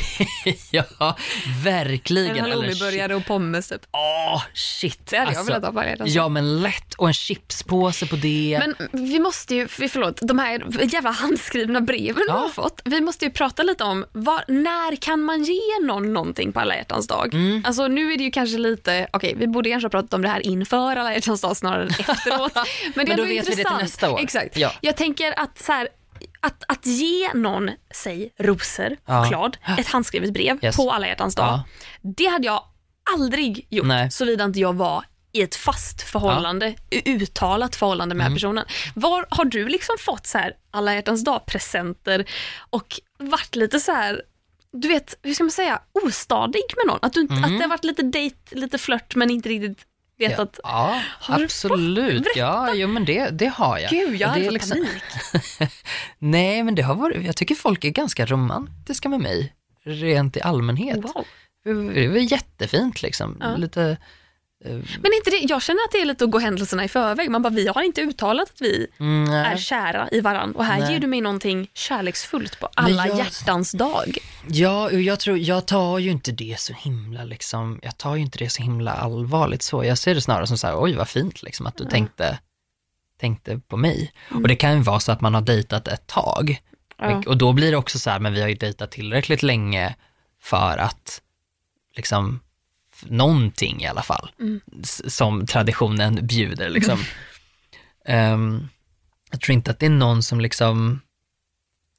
[0.72, 1.18] ja,
[1.64, 2.36] verkligen.
[2.36, 3.82] En halloumiburgare och pommes typ.
[3.92, 5.00] Åh, shit.
[5.10, 5.54] Det hade jag alltså.
[5.54, 6.94] velat ha på alla Ja, men lätt.
[6.94, 8.62] Och en chipspåse på det.
[8.66, 10.64] Men vi måste ju, för- förlåt, de här
[10.94, 12.34] jävla handskrivna breven Ja.
[12.36, 12.82] vi har fått.
[12.86, 16.76] Vi måste ju prata lite om var, när kan man ge någon någonting på alla
[16.76, 17.34] hjärtans dag?
[17.34, 17.64] Mm.
[17.68, 20.30] Alltså nu är det ju kanske lite, okej vi borde kanske ha pratat om det
[20.30, 22.56] här inför alla hjärtans dag snarare än efteråt.
[22.96, 23.82] Men, det Men då vet vi det till intressant.
[23.82, 24.20] nästa år.
[24.20, 24.58] Exakt.
[24.58, 24.72] Ja.
[24.82, 25.88] Jag tänker att så här,
[26.42, 29.24] att, att ge någon, säg rosor, Ja.
[29.24, 30.76] choklad, ett handskrivet brev Yes.
[30.78, 31.46] på alla hjärtans dag.
[31.46, 31.64] Ja.
[32.18, 32.64] Det hade jag
[33.16, 34.12] aldrig gjort Nej.
[34.12, 36.76] såvida inte jag var i ett fast förhållande,
[37.06, 38.36] uttalat förhållande med Mm.
[38.36, 38.66] personen.
[38.96, 42.26] Var har du liksom fått så här alla hjärtans dag-presenter
[42.70, 44.22] och varit lite så här,
[44.74, 47.00] du vet, hur ska man säga, ostadig med någon?
[47.02, 49.86] Att, du, inte- att det har varit lite dejt, lite flört men inte riktigt
[50.30, 50.60] vetat.
[50.64, 52.28] Ja, du absolut.
[52.36, 53.90] Ja, jo, men det, det har jag.
[53.90, 54.90] Gud, jag hade fått panik.
[56.20, 59.54] Nej, men det har varit, jag tycker folk är ganska romantiska med mig,
[59.84, 60.98] rent i allmänhet.
[60.98, 61.26] Wow.
[61.64, 63.38] Det är väl jättefint liksom.
[63.40, 63.56] Ja.
[63.56, 63.98] Lite,
[64.64, 67.30] Men inte det, jag känner att det är lite att gå händelserna i förväg.
[67.32, 69.58] Man bara, vi har inte uttalat att vi mm, är nej.
[69.58, 70.94] kära i varann och här Nej.
[70.94, 74.18] ger du mig någonting kärleksfullt på alla jag- hjärtans dag.
[74.48, 78.38] Ja, jag tror, jag tar ju inte det så himla liksom, jag tar ju inte
[78.38, 79.84] det så himla allvarligt så.
[79.84, 82.40] Jag ser det snarare som så här, oj vad fint liksom att du tänkte,
[83.20, 84.12] tänkte på mig.
[84.30, 86.62] Och det kan ju vara så att man har dejtat ett tag.
[86.98, 87.24] Ja.
[87.28, 89.96] Och då blir det också så här, men vi har ju dejtat tillräckligt länge
[90.42, 91.22] för att
[91.96, 92.40] liksom
[93.10, 94.32] någonting i alla fall,
[94.84, 97.00] s- som traditionen bjuder liksom.
[98.08, 98.68] Ehm,
[99.32, 101.02] jag tror inte att det är någon som liksom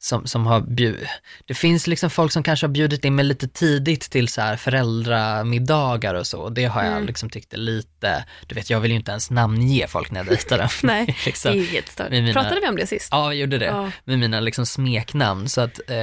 [0.05, 1.07] som, som har bjud...
[1.47, 4.57] Det finns liksom folk som kanske har bjudit in mig lite tidigt till så här
[4.57, 6.39] föräldramiddagar och så.
[6.41, 7.07] Och det har jag Mm.
[7.07, 10.27] liksom tyckt är lite, du vet jag vill ju inte ens namnge folk när jag
[10.27, 10.69] dejtar dem.
[10.83, 11.51] Nej, det liksom.
[11.53, 12.11] är ju helt stört.
[12.11, 13.09] med mina- Pratade vi om det sist?
[13.11, 13.65] Ja, vi gjorde det.
[13.67, 13.91] Ja.
[14.05, 15.49] Med mina liksom smeknamn.
[15.49, 15.97] Så att eh,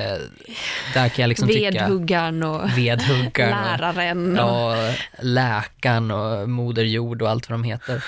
[0.94, 1.48] där kan jag liksom.
[1.48, 3.54] Vedhuggaren och Vedhuggaren.
[3.54, 4.40] och- läraren.
[4.40, 4.50] Och...
[4.78, 8.04] Ja, läkaren och Moder Jord och allt vad de heter.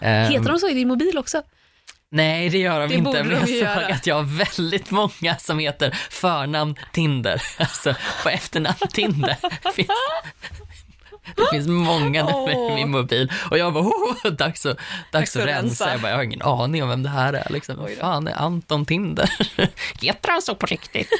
[0.00, 1.42] Heter de så i din mobil också?
[2.10, 3.24] Nej, det gör de Det inte.
[3.24, 7.42] Men jag såg att jag har väldigt många som heter förnamn Tinder.
[7.58, 9.36] Alltså på efternamn Tinder.
[9.62, 9.88] Det finns,
[11.36, 13.32] det finns många nummer i min mobil.
[13.50, 14.78] Och jag bara, oh, dags, att,
[15.12, 15.90] dags att rensa.
[15.92, 17.46] Jag, bara, jag har ingen aning om vem det här är.
[17.50, 17.76] Liksom.
[17.76, 19.30] Vad fan är Anton Tinder?
[20.00, 21.10] Heter han så på riktigt?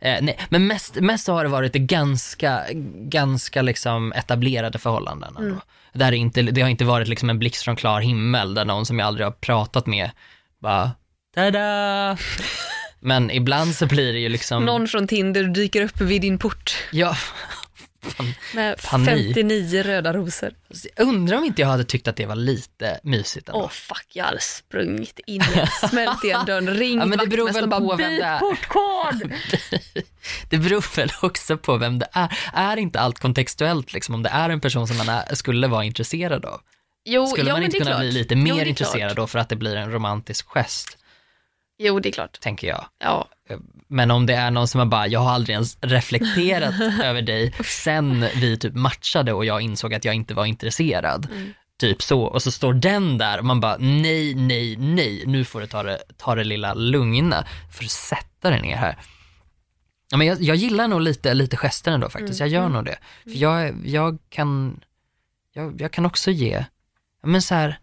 [0.00, 5.36] Eh, nej, men mest, mest har det varit ganska, ganska liksom etablerade förhållanden.
[5.36, 5.60] Mm.
[5.92, 8.86] Där det, inte, det har inte varit liksom en blixt från klar himmel där någon
[8.86, 10.10] som jag aldrig har pratat med
[10.58, 10.90] bara
[11.34, 12.18] tada!
[13.00, 16.76] Men ibland så blir det ju liksom, Någon från Tinder dyker upp vid din port
[16.92, 17.16] ja,
[18.54, 19.34] med Panik.
[19.34, 20.50] 59 röda rosor.
[20.96, 23.60] jag undrar om inte jag hade tyckt att det var lite mysigt ändå.
[23.60, 25.42] Åh fuck, jag hade sprungit in,
[25.90, 28.40] smält igen dörren, ringt Ja, men det beror väl och bara, på vem det är."
[28.40, 29.32] byt portkod!
[30.48, 32.28] Det beror väl också på vem det är.
[32.52, 35.84] Är inte allt kontextuellt liksom, om det är en person som man är, skulle vara
[35.84, 36.60] intresserad av?
[37.04, 38.00] Jo, Skulle man inte kunna klart.
[38.00, 40.98] bli lite Jo, mer är intresserad då för att det blir en romantisk gest,
[41.78, 42.40] Jo, det är klart.
[42.40, 42.84] tänker jag.
[42.98, 43.28] Ja.
[43.88, 47.52] Men om det är någon som har bara, jag har aldrig ens reflekterat över dig
[47.64, 51.28] sen vi typ matchade och jag insåg att jag inte var intresserad.
[51.30, 51.52] Mm.
[51.80, 55.60] Typ så, och så står den där och man bara, nej, nej, nej, nu får
[55.60, 58.98] du ta det, ta det lilla lugna, för att sätta dig ner här.
[60.10, 62.52] Ja, men jag, jag gillar nog lite, lite gesten ändå faktiskt, Mm.
[62.52, 62.98] jag gör nog det.
[63.22, 64.80] För jag, jag kan,
[65.52, 66.64] jag, jag kan också ge,
[67.22, 67.78] men så här,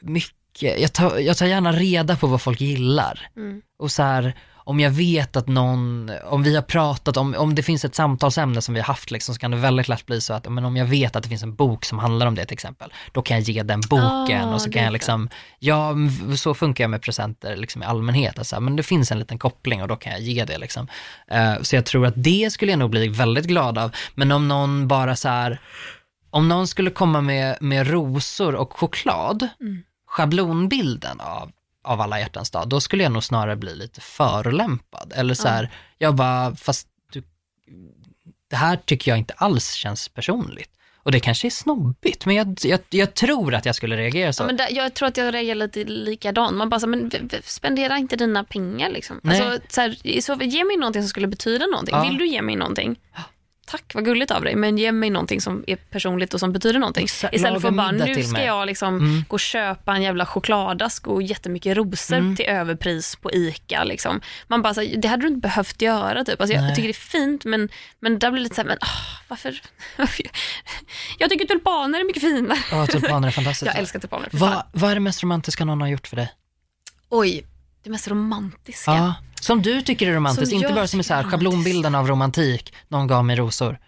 [0.00, 3.28] mycket, jag tar, jag tar gärna reda på vad folk gillar.
[3.36, 3.62] Mm.
[3.76, 4.34] Och så här,
[4.64, 8.62] om jag vet att någon, om vi har pratat om, om det finns ett samtalsämne
[8.62, 10.76] som vi har haft liksom, så kan det väldigt lätt bli så att, men om
[10.76, 13.36] jag vet att det finns en bok som handlar om det till exempel, då kan
[13.36, 15.94] jag ge den boken Ah, och så kan jag liksom, ja
[16.36, 19.82] så funkar jag med presenter liksom i allmänhet, alltså, men det finns en liten koppling
[19.82, 20.88] och då kan jag ge det liksom.
[21.28, 24.48] Eh, så jag tror att det skulle jag nog bli väldigt glad av, men om
[24.48, 25.60] någon bara så här,
[26.30, 29.48] om någon skulle komma med, med rosor och choklad,
[30.06, 31.50] schablonbilden av,
[31.84, 35.12] av alla hjärtans dag, då skulle jag nog snarare bli lite förolämpad.
[35.16, 37.22] Eller så här, jag bara, fast du,
[38.50, 40.70] det här tycker jag inte alls känns personligt.
[41.04, 44.42] Och det kanske är snobbigt, men jag, jag, jag tror att jag skulle reagera så.
[44.42, 46.56] Ja, men där, jag tror att jag reagerar lite likadant.
[46.56, 47.10] Man bara så, men
[47.44, 49.20] spendera inte dina pengar liksom.
[49.22, 49.42] Nej.
[49.42, 51.94] Alltså, så här, så, ge mig någonting som skulle betyda någonting.
[51.94, 52.02] Ja.
[52.02, 52.96] Vill du ge mig någonting?
[53.66, 56.78] Tack, vad gulligt av dig, men ge mig någonting som är personligt och som betyder
[56.78, 57.04] någonting.
[57.04, 58.46] Istället för att bara, nu ska mig.
[58.46, 59.24] jag liksom Mm.
[59.28, 62.36] gå och köpa en jävla chokladask och jättemycket rosor Mm.
[62.36, 63.84] till överpris på ICA.
[63.84, 64.20] Liksom.
[64.48, 66.24] Man bara, så här, det hade du inte behövt göra.
[66.24, 66.40] Typ.
[66.40, 67.68] Alltså, jag, tycker det är fint, men,
[68.00, 69.60] men där blir det lite så här, men ah, varför?
[71.18, 72.58] jag tycker tulpaner är mycket finare.
[72.70, 73.66] Ja, tulpaner är fantastiskt.
[73.72, 74.28] Jag älskar tulpaner.
[74.72, 76.32] vad är det mest romantiska någon har gjort för dig?
[77.08, 77.44] Oj,
[77.84, 78.90] det mest romantiska.
[78.90, 82.08] Ja, som du tycker är romantiskt, Som inte bara som är så här, schablonbilden av
[82.08, 83.78] romantik, någon gav mig rosor.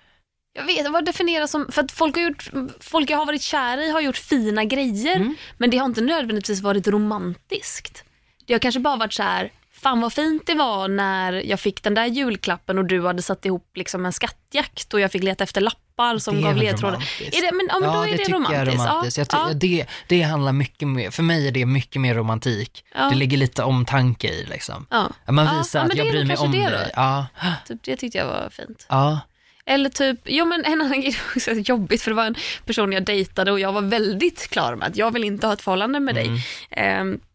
[0.52, 3.78] Jag vet, vad definieras som, för att folk, har gjort, folk jag har varit kär
[3.78, 5.34] i har gjort fina grejer, Mm.
[5.58, 8.04] men det har inte nödvändigtvis varit romantiskt.
[8.46, 11.82] Det har kanske bara varit så här, fan vad fint det var när jag fick
[11.82, 15.44] den där julklappen och du hade satt ihop liksom en skattjakt och jag fick leta
[15.44, 15.85] efter lappar
[16.18, 16.92] som Det är gav ledtrådar.
[16.94, 17.36] romantiskt.
[17.36, 18.52] Är det, men, ja, men då är det, tycker romantiskt.
[18.66, 19.18] jag är romantiskt.
[19.32, 19.54] Ja, Jag ja.
[19.54, 22.84] det, det handlar mycket mer, för mig är det mycket mer romantik.
[22.94, 23.08] Ja.
[23.10, 24.86] Det ligger lite omtanke i liksom.
[24.90, 25.10] Ja.
[25.32, 26.90] Man Ja, visar ja, att det jag bryr mig om det dig.
[26.96, 27.26] Ja,
[27.68, 28.86] Typ, det tyckte jag var fint.
[28.88, 29.20] ja.
[29.68, 32.34] Eller typ, jo men en annan grej också jobbigt för det var en
[32.66, 35.62] person jag dejtade och jag var väldigt klar med att jag vill inte ha ett
[35.62, 36.34] förhållande med Mm.
[36.34, 36.42] dig.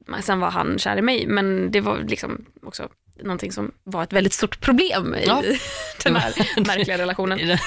[0.07, 2.87] Men sen var han kär i mig men det var liksom också
[3.23, 5.43] någonting som var ett väldigt stort problem i Ja.
[6.03, 6.33] den här
[6.67, 7.39] märkliga relationen.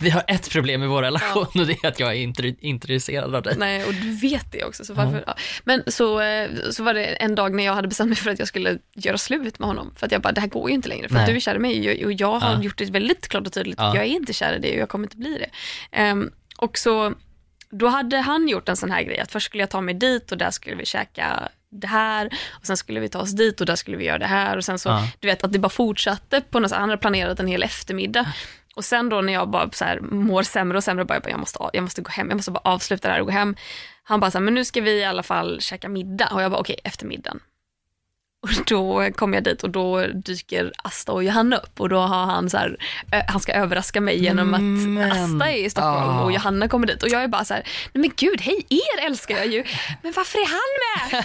[0.00, 3.34] Vi har ett problem i vår relation och det är att jag är inte intresserad
[3.34, 3.54] av dig.
[3.58, 4.84] Nej, och du vet det också.
[4.84, 5.34] Så varför, ja.
[5.64, 8.38] Men så, eh, så var det en dag när jag hade bestämt mig för att
[8.38, 9.94] jag skulle göra slut med honom.
[9.96, 11.08] För att jag bara, det här går ju inte längre.
[11.08, 12.62] För att du är kär i mig och jag har Ja.
[12.62, 13.78] gjort det väldigt klart och tydligt.
[13.78, 13.94] Ja.
[13.94, 15.50] Jag är inte kär i dig och jag kommer inte bli det.
[15.96, 17.14] Ehm, och så,
[17.70, 20.32] då hade han gjort en sån här grej att först skulle jag ta mig dit
[20.32, 23.66] och där skulle vi käka det här och sen skulle vi ta oss dit och
[23.66, 25.08] där skulle vi göra det här och sen så, Ja.
[25.20, 26.78] du vet att det bara fortsatte på något sätt.
[26.78, 28.26] Han hade planerat en hel eftermiddag.
[28.76, 31.30] Och sen då när jag bara så här mår sämre och sämre, bara, jag, bara,
[31.30, 33.56] jag, måste, jag måste gå hem, jag måste bara avsluta det här och gå hem.
[34.02, 36.28] Han bara så här, men nu ska vi i alla fall käka middag.
[36.32, 37.40] Och jag bara, okej, efter middagen.
[38.42, 42.24] Och då kom jag dit och då dyker Asta och Johanna upp och då har
[42.26, 42.76] han så här,
[43.28, 46.22] han ska överraska mig genom att Men- Asta är i Stockholm Ah.
[46.22, 47.62] och Johanna kommer dit och jag är bara så här,
[47.92, 49.64] nej men gud, hej, er älskar jag ju,
[50.02, 50.70] men varför är han
[51.12, 51.24] med?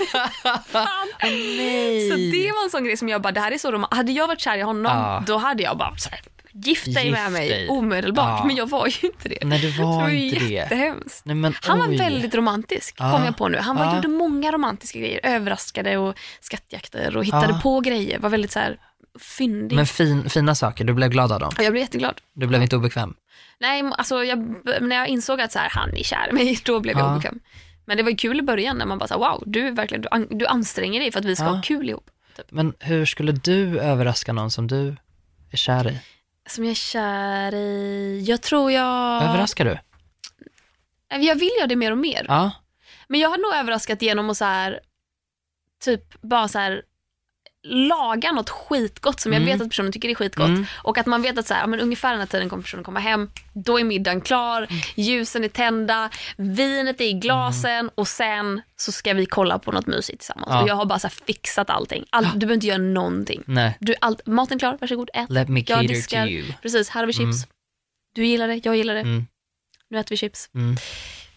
[1.24, 2.10] Nej.
[2.10, 4.12] Så det var en sån grej som jag bara, det här är så rom- Hade
[4.12, 5.24] jag varit kär i honom, Ja.
[5.28, 6.20] då hade jag bara så här,
[6.56, 7.68] gift dig med mig dig.
[7.70, 8.40] omedelbart.
[8.40, 8.46] Ja.
[8.46, 9.38] Men jag var ju inte det.
[9.44, 10.54] Nej, du var det var inte ju det.
[10.54, 11.26] jättehemskt.
[11.26, 11.98] Nej, men, Han var oj.
[11.98, 13.12] väldigt romantisk, Ja.
[13.12, 13.58] kom jag på nu.
[13.58, 13.96] Han var, Ja.
[13.96, 18.20] gjorde många romantiska grejer, överraskade och skattjakter och hittade på grejer.
[18.20, 18.78] Var väldigt så här
[19.38, 19.76] fyndig.
[19.76, 21.52] Men fin, fina saker, du blev glad av dem.
[21.58, 22.22] Jag blev jätteglad.
[22.34, 23.14] Du blev inte obekväm.
[23.60, 26.80] Nej, alltså jag, när jag insåg att så här, han är kär i mig, då
[26.80, 27.12] blev jag Ja.
[27.14, 27.40] obekväm.
[27.86, 30.08] Men det var ju kul i början när man bara sa wow, du, verkligen, du,
[30.12, 32.06] an, du anstränger dig för att vi ska ha kul ihop.
[32.38, 32.46] Typ.
[32.52, 34.96] Men hur skulle du överraska någon som du
[35.52, 35.98] är kär i?
[36.48, 39.24] Som jag är kär i, jag tror jag...
[39.24, 39.80] Överraskar du?
[41.10, 42.26] Jag vill göra det mer och mer.
[42.28, 42.52] Ja.
[43.08, 44.80] Men jag har nog överraskat genom att så här,
[45.84, 46.84] typ bara så här
[47.68, 49.54] laga något skitgott som jag Mm.
[49.54, 50.48] vet att personen tycker är skitgott.
[50.48, 50.66] Mm.
[50.84, 52.84] Och att man vet att så här, ja, men ungefär den här tiden kommer personen
[52.84, 58.62] komma hem, då är middagen klar, ljusen är tända, vinet är i glasen och sen
[58.76, 60.48] så ska vi kolla på något mysigt tillsammans.
[60.50, 60.62] Ja.
[60.62, 62.06] Och jag har bara så fixat allting.
[62.10, 63.44] All, du behöver inte göra någonting.
[63.48, 63.78] Nej.
[63.80, 65.30] Du, all, maten är klar, varsågod ät.
[65.30, 66.26] Let me Jag cater diskar.
[66.26, 66.46] to you.
[66.62, 67.48] Precis, här har vi chips.
[68.16, 69.00] Du gillar det, jag gillar det.
[69.02, 69.26] Mm.
[69.90, 70.50] Nu äter vi chips.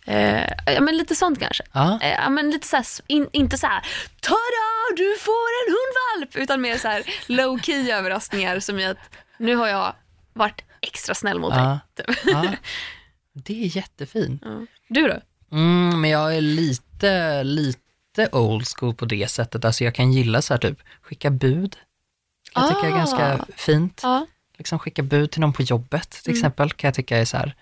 [0.08, 0.36] Mm.
[0.66, 1.64] Eh, ja, men lite sånt kanske.
[1.72, 1.98] Ja.
[2.02, 3.80] Eh, ja, men lite så här, in, inte så här,
[4.20, 8.98] tada, du får en hundvalp, utan mer så här low key överraskningar som i att
[9.38, 9.94] nu har jag
[10.32, 11.78] varit extra snäll mot Ja.
[11.94, 12.06] dig.
[12.06, 12.16] Typ.
[12.24, 12.44] ja.
[13.32, 14.42] Det är jättefint.
[14.44, 14.66] Ja.
[14.88, 15.20] Du då?
[15.52, 19.64] Mm, men jag är lite, lite old school på det sättet.
[19.64, 21.76] Alltså jag kan gilla så här typ, skicka bud.
[22.54, 22.98] Jag tycker jag är Ah.
[22.98, 24.02] ganska fint.
[24.58, 26.38] Liksom skicka bud till någon på jobbet till Mm.
[26.38, 27.54] exempel, kan jag tycka är så här,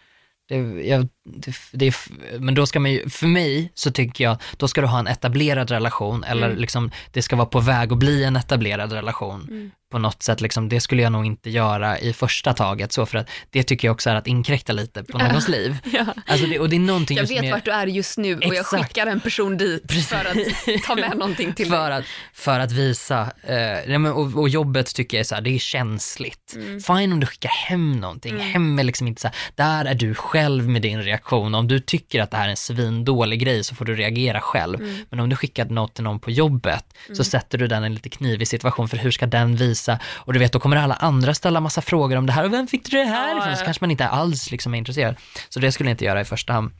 [0.49, 0.57] det,
[0.89, 1.95] jag, det, det,
[2.41, 5.07] men då ska man ju, för mig så tycker jag, då ska du ha en
[5.07, 6.59] etablerad relation eller Mm.
[6.59, 9.71] liksom det ska vara på väg att bli en etablerad relation Mm.
[9.91, 10.41] På något sätt.
[10.41, 13.89] Liksom, det skulle jag nog inte göra i första taget så för att det tycker
[13.89, 15.77] jag också är att inkräkta lite på någons liv.
[15.93, 16.07] Ja.
[16.27, 18.45] Alltså det, och det är någonting Jag vet med, vart du är just nu och
[18.45, 18.89] jag Exakt.
[18.89, 21.99] skickar en person dit för att ta med någonting till för dig.
[21.99, 25.59] att, för att visa, eh, och, och jobbet tycker jag är så här, det är
[25.59, 26.53] känsligt.
[26.57, 26.81] Mm.
[26.81, 30.15] Fine om du skickar hem någonting, hem är liksom inte så här, där är du
[30.15, 31.55] själv med din reaktion.
[31.55, 34.81] Om du tycker att det här är en svindålig grej så får du reagera själv.
[34.81, 34.97] Mm.
[35.11, 37.95] Men om du skickar något till någon på jobbet så sätter du den i en
[37.95, 39.86] lite knivig situation för hur ska den visa?
[39.99, 42.67] Och du vet, då kommer alla andra ställa massa frågor om det här och vem
[42.67, 43.51] fick du det här Ja, ifrån?
[43.51, 43.57] ja.
[43.57, 45.17] Så kanske man inte alls liksom är intresserad.
[45.49, 46.71] Så det skulle jag inte göra i första hand.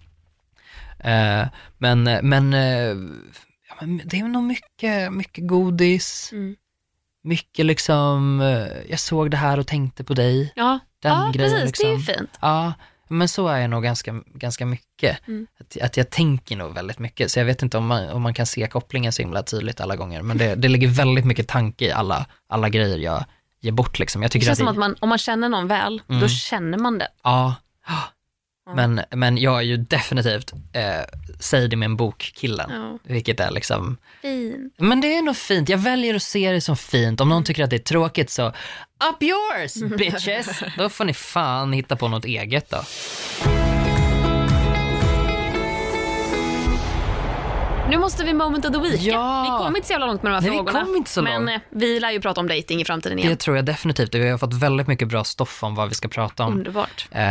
[0.99, 1.45] Eh,
[1.79, 2.97] men, men, eh,
[3.69, 6.57] ja, men det är nog mycket, mycket godis, Mm.
[7.25, 10.53] mycket liksom, eh, jag såg det här och tänkte på dig.
[10.57, 11.79] Ja, Den ja grejen precis.
[11.79, 12.15] Det är ju liksom.
[12.15, 12.31] fint.
[12.41, 12.73] Ja,
[13.09, 15.29] men så är jag nog ganska, ganska mycket.
[15.29, 15.47] Mm.
[15.61, 18.35] Att, att jag tänker nog väldigt mycket, så jag vet inte om man, om man
[18.35, 21.85] kan se kopplingen så himla tydligt alla gånger, men det, det ligger väldigt mycket tanke
[21.85, 23.25] i alla, alla grejer jag
[23.61, 24.23] ger bort liksom.
[24.23, 26.21] Jag Det tycker känns som att att man, om man känner någon väl, Mm.
[26.21, 27.09] då känner man det.
[27.23, 27.55] Ja.
[28.75, 30.83] Men, men jag är ju definitivt, eh,
[31.41, 32.99] säg det med en bok-killen, Ja.
[33.03, 34.75] vilket är liksom, Fint.
[34.77, 37.21] men det är nog fint, jag väljer att se det som fint.
[37.21, 40.63] Om någon tycker att det är tråkigt så, up yours bitches!
[40.79, 42.83] Då får ni fan hitta på något eget då.
[47.91, 49.01] Nu måste vi moment of the week.
[49.03, 49.43] Ja.
[49.59, 50.85] Vi kom inte så jävla långt med de här Nej, vi frågorna.
[50.85, 51.51] kom inte så men långt.
[51.51, 53.31] eh, vi lär ju prata om dating i framtiden igen.
[53.31, 56.09] Det tror jag definitivt, vi har fått väldigt mycket bra stoff om vad vi ska
[56.09, 57.09] prata om, Underbart.
[57.11, 57.25] eh,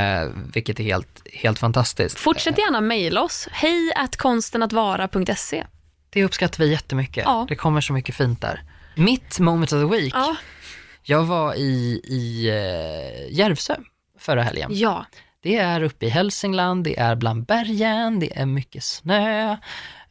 [0.54, 2.20] vilket är helt, helt fantastiskt.
[2.20, 3.48] Fortsätt gärna mejla oss.
[3.52, 5.66] Hej att konstenatvara.se.
[6.10, 7.46] Det uppskattar vi jättemycket, Ja.
[7.50, 8.64] det kommer så mycket fint där.
[8.96, 10.36] Mitt moment of the week, Ja.
[11.04, 13.76] jag var i, i eh, Järvsö
[14.20, 14.70] förra helgen.
[14.74, 15.06] ja.
[15.42, 19.58] Det är uppe i Hälsingland, det är bland bergen, det är mycket snö.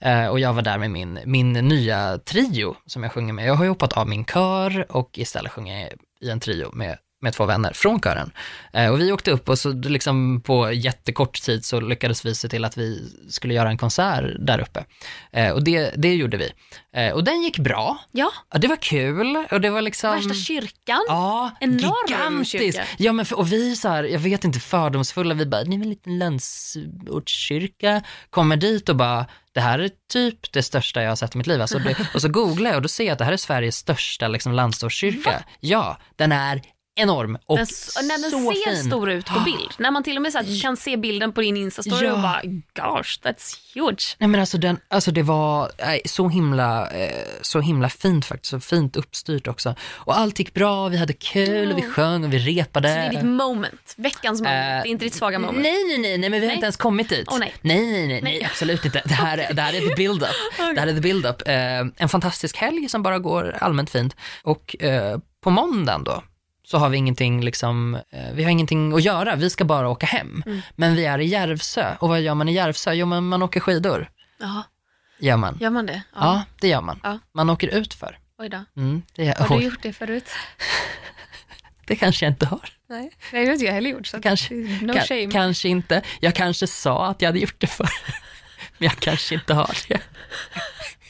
[0.04, 3.46] Eh, och jag var där med min, min nya trio som jag sjunger med.
[3.46, 6.98] Jag har ju hoppat av min kör och istället sjunger jag i en trio med,
[7.24, 8.30] med två vänner från kören.
[8.72, 12.48] Eh, och vi åkte upp och så liksom på jättekort tid så lyckades vi se
[12.48, 14.84] till att vi skulle göra en konsert där uppe.
[15.32, 16.50] Eh, och det, det gjorde vi.
[16.96, 17.98] Eh, och den gick bra.
[18.12, 20.10] Ja, Ja, det var kul och det var liksom...
[20.10, 21.04] värsta kyrkan.
[21.08, 22.52] Ja, Enorm gigantisk.
[22.52, 22.84] kyrka.
[22.98, 25.80] Ja, men för, och vi så här, jag vet inte, fördomsfulla, vi bara, ni är
[25.80, 31.16] en liten landsortskyrka, kommer dit och bara, det här är typ det största jag har
[31.16, 31.60] sett i mitt liv.
[31.60, 33.76] Alltså det, och så googlar jag och då ser jag att det här är Sveriges
[33.76, 35.44] största liksom, landsortskyrka.
[35.60, 36.62] Ja, den är
[36.96, 37.66] enorm och Den,
[38.02, 38.84] när den så ser fin.
[38.84, 39.70] stor ut på bild.
[39.78, 42.12] När man till och med så här, kan se bilden på din Insta-story Ja.
[42.12, 42.40] och bara
[42.74, 44.16] gosh, that's huge.
[44.18, 48.50] Nej men alltså, den, alltså det var nej, så, himla, eh, så himla fint faktiskt,
[48.50, 49.74] så fint uppstyrt också.
[49.92, 52.88] Och allt gick bra, vi hade kul och vi sjöng och vi repade.
[52.88, 54.54] Så det är ditt moment, veckans moment.
[54.54, 55.62] Eh, det är inte ditt svaga moment.
[55.62, 56.54] Nej, nej, nej, nej, men vi har Nej.
[56.54, 57.28] inte ens kommit dit.
[57.30, 57.54] Åh, nej.
[57.60, 59.02] nej, nej, nej, nej, absolut inte.
[59.04, 60.28] Det här, är- det här är the build-up.
[60.74, 61.42] Det här är the build-up.
[61.48, 64.16] Eh, en fantastisk helg som bara går allmänt fint.
[64.42, 66.22] Och eh, på måndagen då,
[66.66, 70.06] så har vi ingenting liksom, eh, vi har ingenting att göra, vi ska bara åka
[70.06, 70.42] hem.
[70.46, 70.60] Mm.
[70.76, 72.92] Men vi är i Järvsö, och vad gör man i Järvsö?
[72.92, 74.10] Jo, men man åker skidor.
[74.40, 74.62] Jaha,
[75.18, 75.58] Gör man.
[75.60, 76.02] gör man det?
[76.14, 77.00] Ja, det gör man.
[77.02, 77.18] Ja.
[77.34, 78.18] Man åker ut för.
[78.38, 78.64] Oj då.
[78.76, 80.28] Mm, det, Har oj, du gjort det förut?
[81.86, 82.68] det kanske jag inte har.
[82.88, 84.06] Nej, det har inte jag heller gjort.
[84.06, 85.30] Så Kanske, no ka- shame.
[85.32, 86.02] kanske inte.
[86.20, 87.88] Jag kanske sa att jag hade gjort det för
[88.78, 90.00] men jag kanske inte har det.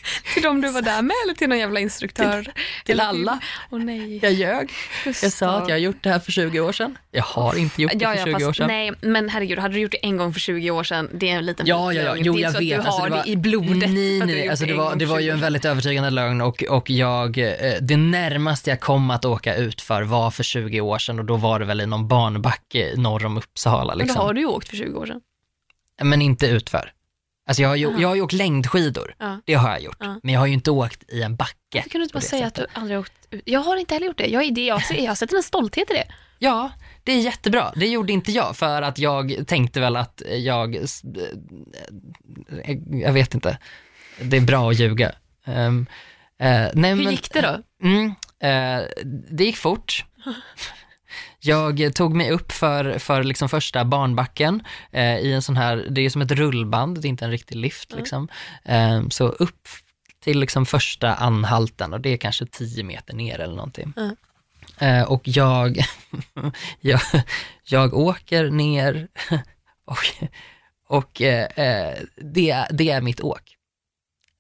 [0.35, 2.43] Till de du var där med eller till någon jävla instruktör?
[2.85, 3.39] Till Eller alla.
[3.71, 4.19] Åh nej.
[4.23, 4.73] Jag ljög.
[5.05, 6.99] Jag sa att jag har gjort det här för 20 år sedan.
[7.11, 8.67] Jag har inte gjort det Ja, för ja, 20 fast, år sedan.
[8.67, 11.37] Nej, men herregud, hade du gjort det en gång för 20 år sedan, det är
[11.37, 12.15] en liten Ja, ja, ja.
[12.17, 12.61] Jo, jag vet.
[12.61, 13.91] du Alltså, har det, var, det i blodet.
[13.91, 16.91] Nej, nej, alltså, det, var, det var ju 20 en väldigt övertygande lögn och, och
[16.91, 21.19] jag, eh, det närmaste jag kom att åka ut för var för 20 år sedan
[21.19, 23.93] och då var det väl i någon barnbacke norr om Uppsala.
[23.93, 24.21] Men då Liksom.
[24.23, 25.21] har du ju åkt för 20 år sedan.
[26.03, 26.91] Men inte utför.
[27.47, 28.01] Alltså jag har ju, Aha.
[28.01, 29.41] jag har ju åkt längdskidor, Ja.
[29.45, 29.97] det har jag gjort.
[30.01, 30.21] Ja.
[30.23, 31.83] Men jag har ju inte åkt i en backe.
[31.91, 32.65] Kan du inte bara säga sättet.
[32.65, 33.13] att du aldrig har åkt?
[33.45, 34.27] Jag har inte heller gjort det.
[34.27, 36.07] Jag, det jag, jag sett en stolthet i det.
[36.39, 36.71] Ja,
[37.05, 37.73] det är jättebra.
[37.77, 40.83] Det gjorde inte jag för att jag tänkte väl att jag, eh,
[42.91, 43.59] jag vet inte,
[44.21, 45.13] det är bra att ljuga.
[45.47, 45.87] Um,
[46.39, 47.63] nej, Hur men, gick det då?
[47.87, 48.83] Mm, eh,
[49.31, 50.05] det gick fort.
[51.47, 56.01] Jag tog mig upp för, för liksom första barnbacken eh, i en sån här, det
[56.01, 58.29] är som ett rullband, det är inte en riktig lift liksom.
[58.65, 59.69] Eh, så upp
[60.21, 63.93] till liksom första anhalten och det är kanske 10 meter ner eller någonting.
[63.97, 64.17] Mm.
[64.79, 65.79] Eh, och jag,
[66.81, 67.01] jag,
[67.65, 69.09] jag åker ner
[69.85, 70.27] och,
[70.89, 73.57] och eh, eh, det, det är mitt åk.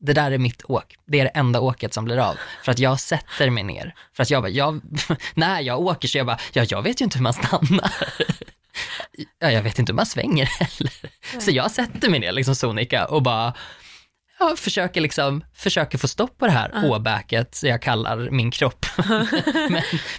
[0.04, 0.96] Det där är mitt åk.
[1.06, 2.36] Det är det enda åket som blir av.
[2.62, 3.94] För att jag sätter mig ner.
[4.12, 4.80] För att jag bara, jag,
[5.34, 7.92] när jag åker så jag bara, ja jag vet ju inte hur man stannar.
[9.38, 10.92] Ja, jag vet inte hur man svänger heller.
[11.40, 13.52] Så jag sätter mig ner liksom sonika och bara,
[14.50, 18.86] ja, försöker liksom, försöker få stopp på det här åbäket, så jag kallar min kropp.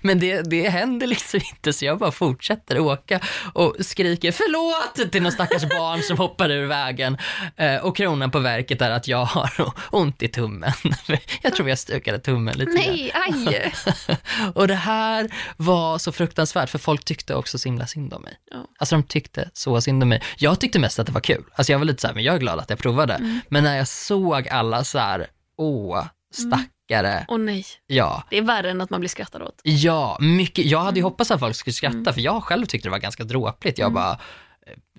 [0.02, 3.20] men men det, det händer liksom inte, så jag bara fortsätter åka
[3.54, 7.18] och skriker förlåt till någon stackars barn som hoppar ur vägen.
[7.56, 10.72] Eh, och kronan på verket är att jag har ont i tummen.
[11.42, 12.72] jag tror jag stukade tummen lite.
[12.72, 13.74] Nej, aj!
[14.54, 18.34] Och det här var så fruktansvärt, för folk tyckte också så himla synd om mig.
[18.52, 18.58] Ja.
[18.80, 20.22] Alltså de tyckte så synd om mig.
[20.38, 21.44] Jag tyckte mest att det var kul.
[21.56, 23.14] Alltså jag var lite så här, men jag är glad att jag provade.
[23.14, 23.40] Mm.
[23.50, 28.24] Men när jag såg alla så här, åh, stackare, Åh nej, ja.
[28.30, 29.60] det är värre än att man blir skrattad åt.
[29.64, 30.66] Ja, mycket.
[30.66, 30.86] Jag Mm.
[30.86, 33.78] hade ju hoppats att folk skulle skratta, för jag själv tyckte det var ganska dråpligt.
[33.80, 34.18] Jag bara, eh,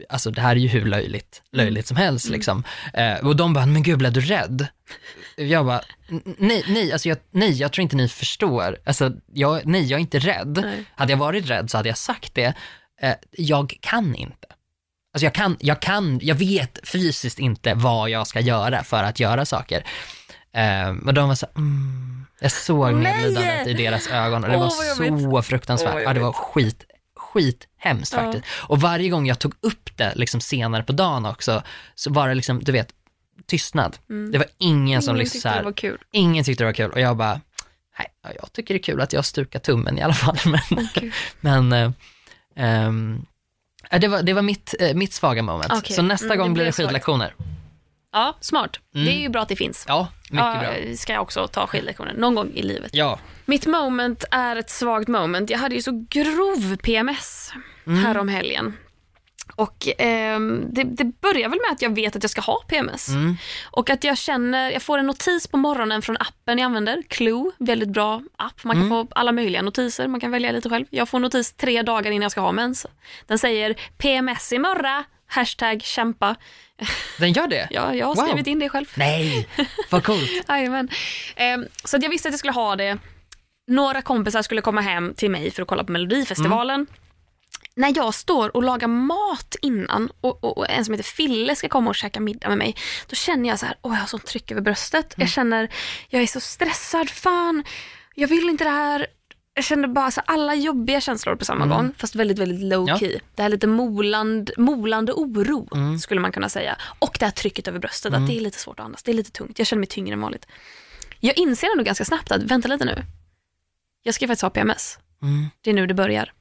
[0.09, 2.05] alltså det här är ju hur löjligt, löjligt som Mm.
[2.07, 2.65] helst liksom.
[2.95, 4.67] Eh, och de bara, men gud blev du rädd?
[5.37, 8.79] Jag bara, "N- nej, nej, alltså jag, nej, jag tror inte ni förstår.
[8.87, 10.59] Alltså, jag, nej, jag är inte rädd.
[10.65, 10.85] Nej.
[10.95, 12.55] Hade jag varit rädd så hade jag sagt det.
[13.01, 14.46] Eh, jag kan inte.
[15.17, 19.21] Alltså jag kan, jag kan, jag vet fysiskt inte vad jag ska göra för att
[19.21, 19.85] göra saker.
[20.53, 24.63] Eh, och de var så, mm, jag såg medlidandet i deras ögon och det Åh,
[24.63, 25.95] var så fruktansvärt.
[25.95, 26.85] Vad ja, det var skit,
[27.17, 28.19] skit hemskt Ja.
[28.23, 28.45] faktiskt.
[28.53, 31.63] Och varje gång jag tog upp det liksom senare på dagen också,
[31.95, 32.89] så var det liksom, du vet,
[33.47, 33.97] tystnad.
[34.33, 35.99] Det var ingen som Ingen liksom så här, var kul.
[36.13, 37.41] ingen tyckte det var kul och jag bara,
[37.99, 40.37] nej, ja, jag tycker det är kul att jag stukar tummen i alla fall.
[40.71, 41.13] Men, Gud.
[41.41, 41.91] men eh,
[42.55, 42.93] ja,
[43.91, 45.73] det, var, det var mitt, eh, mitt svaga moment.
[45.73, 45.97] Okej.
[45.97, 47.35] Så nästa Mm, gång det blir det skidlektioner.
[48.13, 48.79] Ja, smart.
[48.93, 49.85] Det är ju bra att det finns.
[49.89, 50.97] Ja, mycket ja, bra.
[50.97, 52.91] ska jag också ta skidlektioner någon gång i livet.
[52.95, 55.51] Ja, Mitt moment är ett svagt moment.
[55.51, 57.53] Jag hade ju så grov PMS
[57.87, 58.05] Mm.
[58.05, 58.77] här om helgen.
[59.57, 63.09] Och ehm, det, det börjar väl med att jag vet att jag ska ha PMS.
[63.09, 63.37] Mm.
[63.71, 67.51] Och att jag känner, jag får en notis på morgonen från appen jag använder, Clue,
[67.59, 68.65] väldigt bra app.
[68.65, 68.91] Man kan Mm.
[69.07, 70.87] få alla möjliga notiser, man kan välja lite själv.
[70.91, 72.87] Jag får notis tre dagar innan jag ska ha mens.
[73.27, 76.37] Den säger PMS imorgon, hashtag kämpa.
[77.19, 77.69] den gör det?
[77.71, 78.25] Ja, jag har Wow.
[78.25, 78.87] skrivit in det själv.
[78.95, 79.49] Nej,
[79.91, 80.31] vad coolt.
[80.49, 80.89] Jajamän.
[81.37, 82.99] Ehm, så att jag visste att jag skulle ha det.
[83.71, 86.87] Några kompisar skulle komma hem till mig för att kolla på Melodifestivalen.
[87.77, 91.69] När jag står och lagar mat innan och, och, och en som heter Fille ska
[91.69, 94.27] komma och käka middag med mig, då känner jag så här, åh jag har sånt
[94.27, 95.15] tryck över bröstet.
[95.17, 95.69] Jag känner,
[96.09, 97.65] jag är så stressad, fan,
[98.15, 99.07] jag vill inte det här.
[99.55, 102.99] Jag känner bara så alla jobbiga känslor på samma gång, fast väldigt, väldigt low Ja.
[102.99, 103.19] key.
[103.35, 105.69] Det här lite moland, molande oro,
[105.99, 106.77] skulle man kunna säga.
[106.99, 109.15] Och det här trycket över bröstet, att det är lite svårt att andas, det är
[109.15, 109.59] lite tungt.
[109.59, 110.47] Jag känner mig tyngre än vanligt.
[111.21, 113.03] Jag inser ändå ganska snabbt att, vänta lite nu,
[114.03, 114.99] jag ska faktiskt ha PMS.
[115.23, 115.47] Mm.
[115.61, 116.33] Det är nu det börjar.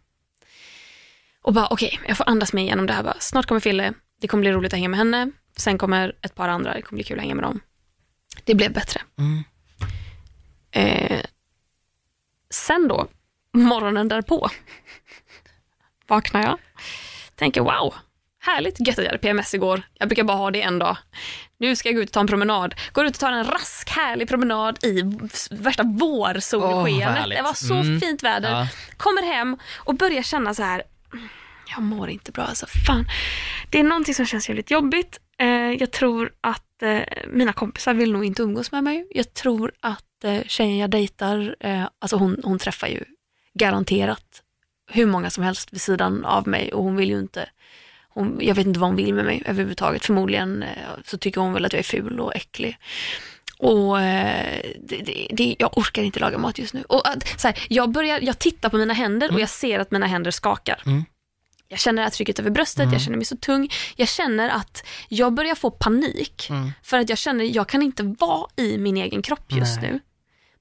[1.46, 3.04] Och bara okej, jag får andas mig igenom det här.
[3.04, 5.32] Bara, snart kommer Fille, det kommer bli roligt att hänga med henne.
[5.58, 7.60] Sen kommer ett par andra, det kommer bli kul att hänga med dem.
[8.44, 9.02] Det blev bättre.
[9.18, 9.44] Mm.
[10.72, 11.22] Eh,
[12.50, 13.08] sen då,
[13.54, 14.50] morgonen därpå,
[16.08, 16.58] vaknar jag.
[17.36, 17.94] Tänker wow,
[18.40, 19.82] härligt gött att jag hade PMS igår.
[19.94, 20.98] Jag brukar bara ha det en dag.
[21.58, 22.76] Nu ska jag gå ut och ta en promenad.
[22.92, 25.02] Går ut och tar en rask härlig promenad i
[25.52, 27.18] värsta vårsolskenet.
[27.18, 27.38] härligt.
[27.38, 28.00] det var så Mm.
[28.00, 28.52] fint väder.
[28.52, 28.68] Ja.
[28.98, 30.88] Kommer hem och börjar känna så här, "Mm,
[31.76, 32.66] jag mår inte bra alltså.
[32.88, 33.06] Fan.
[33.70, 35.20] Det är någonting som känns jävligt jobbigt.
[35.38, 39.08] Eh, jag tror att eh, mina kompisar vill nog inte umgås med mig.
[39.12, 43.04] Jag tror att eh, tjejen jag dejtar, eh, alltså hon, hon träffar ju
[43.54, 44.42] garanterat
[44.88, 47.50] hur många som helst vid sidan av mig och hon vill ju inte
[48.16, 50.06] hon, jag vet inte vad hon vill med mig överhuvudtaget.
[50.06, 50.70] Förmodligen eh,
[51.06, 52.78] så tycker hon väl att jag är ful och äcklig.
[53.58, 56.84] Och eh, det, det, det, jag orkar inte laga mat just nu.
[56.84, 59.92] Och, att, så här, jag, börjar, jag tittar på mina händer och jag ser att
[59.92, 60.82] mina händer skakar.
[60.86, 61.06] Mm.
[61.68, 63.70] Jag känner att trycket över bröstet, jag känner mig så tung.
[63.96, 66.48] Jag känner att jag börjar få panik.
[66.50, 66.72] Mm.
[66.84, 69.92] För att jag känner att jag kan inte vara i min egen kropp just Nej.
[69.92, 70.00] nu.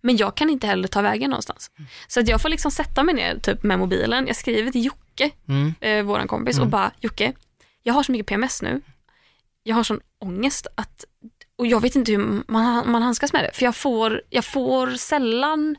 [0.01, 1.70] Men jag kan inte heller ta vägen någonstans.
[2.09, 4.26] Så att jag får liksom sätta mig ner typ med mobilen.
[4.26, 5.74] Jag skriver till Jocke, Mm.
[5.80, 7.32] eh, våran kompis, och bara Jocke,
[7.82, 8.80] jag har så mycket PMS nu.
[9.62, 11.05] Jag har sån ångest att,
[11.64, 13.50] och jag vet inte hur man, man handskas med det.
[13.56, 15.76] För jag får, jag får sällan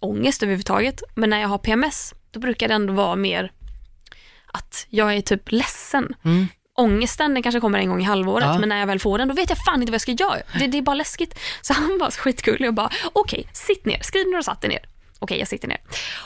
[0.00, 1.02] ångest överhuvudtaget.
[1.14, 3.52] Men när jag har PMS, då brukar det ändå vara mer
[4.46, 6.14] att jag är typ ledsen.
[6.24, 6.46] Mm.
[6.76, 8.58] Ångesten den kanske kommer en gång i halvåret, Ja.
[8.58, 10.42] men när jag väl får den, då vet jag fan inte vad jag ska göra.
[10.58, 11.38] Det, det är bara läskigt.
[11.62, 14.00] Så han var skitgullig och bara, okej, sitt ner.
[14.02, 14.88] Skriv när du satt dig ner.
[15.18, 15.80] Okej, jag sitter ner.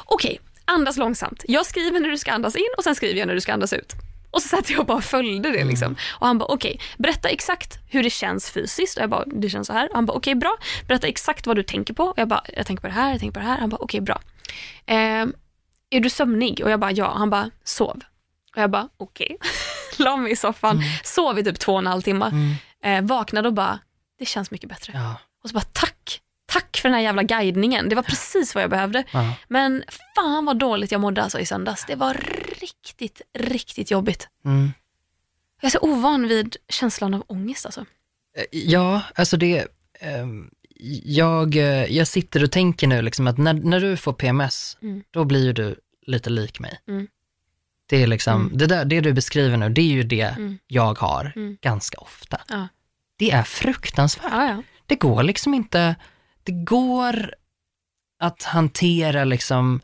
[0.04, 1.44] Okej, andas långsamt.
[1.48, 3.72] Jag skriver när du ska andas in och sen skriver jag när du ska andas
[3.72, 3.92] ut.
[4.30, 5.96] Och så satt jag och bara följde det liksom.
[6.10, 8.96] Och han bara, okej, berätta exakt hur det känns fysiskt.
[8.96, 9.88] Och jag bara, det känns så här.
[9.88, 10.56] Och han bara, okej, bra.
[10.88, 12.04] Berätta exakt vad du tänker på.
[12.04, 13.58] Och jag bara, jag tänker på det här, jag tänker på det här.
[13.58, 14.20] Han bara, okej, bra.
[14.86, 15.26] Eh,
[15.90, 16.60] är du sömnig?
[16.64, 17.14] Och jag bara, ja.
[17.16, 18.00] Han bara, sov.
[18.56, 19.36] Och jag bara, okej.
[19.98, 22.32] La mig i soffan, sov i typ två och en halv timme.
[22.84, 23.78] Eh, vaknade och bara,
[24.18, 24.92] det känns mycket bättre.
[24.96, 25.14] Ja.
[25.42, 26.20] Och så bara, tack.
[26.46, 27.88] Tack för den här jävla guidningen.
[27.88, 29.04] Det var precis vad jag behövde.
[29.10, 29.34] Ja.
[29.48, 31.84] Men fan vad dåligt jag mådde alltså i söndags.
[31.86, 32.14] Det var
[32.84, 34.28] riktigt, riktigt jobbigt.
[34.44, 34.72] Mm.
[35.60, 37.80] Jag är så ovan vid känslan av ångest alltså.
[38.36, 39.66] Eh, Ja, alltså det,
[40.00, 40.50] ehm,
[41.04, 45.02] jag, eh, jag sitter och tänker nu liksom att när, när du får PMS, Mm.
[45.10, 46.80] då blir ju du lite lik mig.
[46.88, 47.06] Mm.
[47.86, 48.58] Det är liksom, Mm.
[48.58, 50.58] det, där, det du beskriver nu, det är ju det Mm.
[50.66, 51.56] jag har Mm.
[51.62, 52.40] ganska ofta.
[52.48, 52.68] Ja.
[53.16, 54.32] Det är fruktansvärt.
[54.32, 54.62] Ja, ja.
[54.86, 55.96] Det går liksom inte,
[56.42, 57.34] det går
[58.20, 59.80] att hantera liksom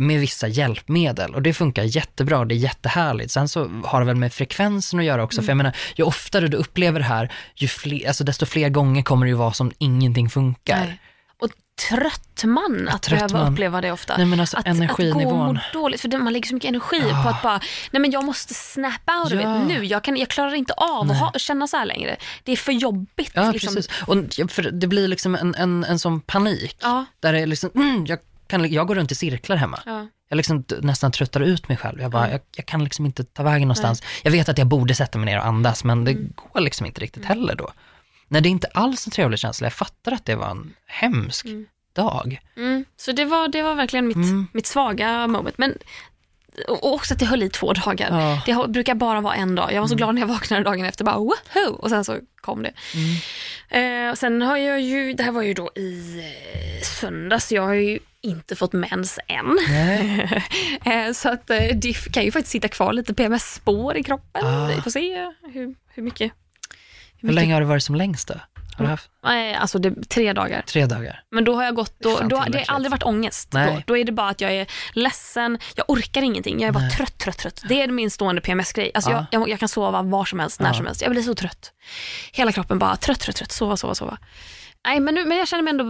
[0.00, 3.32] med vissa hjälpmedel och det funkar jättebra, det är jättehärligt.
[3.32, 6.48] Sen så har det väl med frekvensen att göra också, för jag menar, ju oftare
[6.48, 9.72] du upplever det här, ju fler, alltså desto fler gånger kommer det ju vara som
[9.78, 10.84] ingenting funkar.
[10.86, 11.00] Nej.
[11.38, 11.48] Och
[11.88, 13.52] trött man att trött behöva man.
[13.52, 14.16] uppleva det ofta.
[14.16, 17.28] Nej alltså att, att gå och må dåligt, för man lägger så mycket energi på
[17.28, 17.60] att bara,
[17.90, 19.64] nej men jag måste snap out Ja.
[19.64, 19.84] nu.
[19.84, 22.16] Jag, kan, jag klarar inte av att ha, känna så här längre.
[22.44, 23.32] Det är för jobbigt.
[23.34, 23.74] Ja, liksom.
[23.74, 24.02] precis.
[24.06, 24.16] Och
[24.50, 28.06] för det blir liksom en, en, en sån panik, Ja, där det är liksom, mm,
[28.06, 29.80] jag, kan, jag går runt i cirklar hemma.
[29.86, 30.06] ja.
[30.28, 32.00] Jag liksom nästan tröttar ut mig själv.
[32.00, 34.02] Jag, bara, jag, jag kan liksom inte ta vägen någonstans.
[34.22, 36.32] Jag vet att jag borde sätta mig ner och andas, men det Mm.
[36.52, 37.72] går liksom inte riktigt heller då.
[38.28, 39.64] Nej, det är inte alls en trevlig känsla.
[39.66, 41.46] Jag fattar att det var en hemsk
[41.94, 42.40] dag.
[42.56, 42.84] Mm.
[42.96, 44.46] Så det var, det var verkligen mitt, Mm.
[44.52, 45.58] mitt svaga moment.
[45.58, 45.74] Men,
[46.68, 48.08] och också att det höll i två dagar.
[48.10, 48.52] Ja.
[48.52, 48.62] Mm.
[48.62, 49.72] Det brukar bara vara en dag.
[49.72, 51.04] Jag var så glad när jag vaknade dagen efter.
[51.04, 51.72] Bara, Woho!
[51.78, 52.72] Och sen så kom det.
[53.70, 54.08] Mm.
[54.10, 57.74] Eh, sen har jag ju, det här var ju då i eh, söndags, jag har
[57.74, 59.58] ju inte fått mens än.
[60.84, 64.46] Eh, så att eh, det kan ju faktiskt sitta kvar lite PMS-spår i kroppen.
[64.46, 64.66] Ah.
[64.66, 66.32] Vi får se hur, hur mycket.
[67.20, 68.34] Hur länge har det varit som längst då?
[68.76, 70.62] Har du haft Eh, alltså det, tre dagar.
[70.62, 71.22] tre dagar?
[71.30, 73.48] Men då har jag gått, då, då, det har aldrig varit ångest.
[73.52, 73.74] Nej.
[73.74, 76.90] Då, då är det bara att jag är ledsen, jag orkar ingenting, jag är bara
[76.90, 77.62] trött, trött, trött.
[77.68, 78.90] Det är min stående PMS-grej.
[78.94, 79.26] Alltså Ja.
[79.30, 80.74] jag, jag, jag kan sova var som helst, när Ja.
[80.74, 81.02] som helst.
[81.02, 81.72] Jag blir så trött.
[82.32, 84.18] Hela kroppen bara trött, trött, trött, sova, sova, sova.
[84.86, 85.84] Nej, men, nu, men jag känner mig ändå,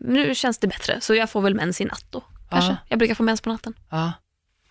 [0.00, 1.00] nu känns det bättre.
[1.00, 2.22] Så jag får väl mens i natt då.
[2.50, 2.70] Kanske.
[2.70, 2.76] Ja.
[2.88, 3.74] Jag brukar få mens på natten.
[3.90, 4.12] Ja.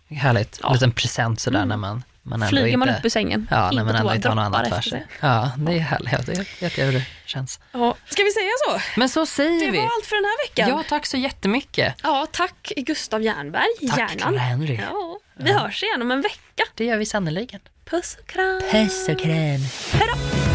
[0.10, 0.60] Härligt.
[0.62, 0.68] Ja.
[0.68, 2.78] En liten present sådär när man, man Flyger inte...
[2.78, 5.06] man upp ur sängen, Ja, in på man ändå inte har något annat för sig.
[5.20, 6.12] Ja, det är härligt.
[6.38, 7.60] Jag vet jag hur det känns.
[7.72, 7.96] Ja.
[8.10, 8.82] Ska vi säga så?
[9.00, 9.78] Men så säger Det vi.
[9.78, 10.70] var allt för den här veckan.
[10.70, 11.96] Ja, tack så jättemycket.
[12.04, 14.18] Ja, tack Gustav Jernberg, Tack, hjärnan.
[14.18, 14.80] Clara Henry.
[14.92, 16.64] Ja, vi hörs igen om en vecka.
[16.76, 17.60] Det gör vi sannerligen.
[17.90, 18.62] Puss och kram.
[18.72, 19.32] Puss och kram.
[19.32, 19.60] Hej
[19.94, 20.55] då.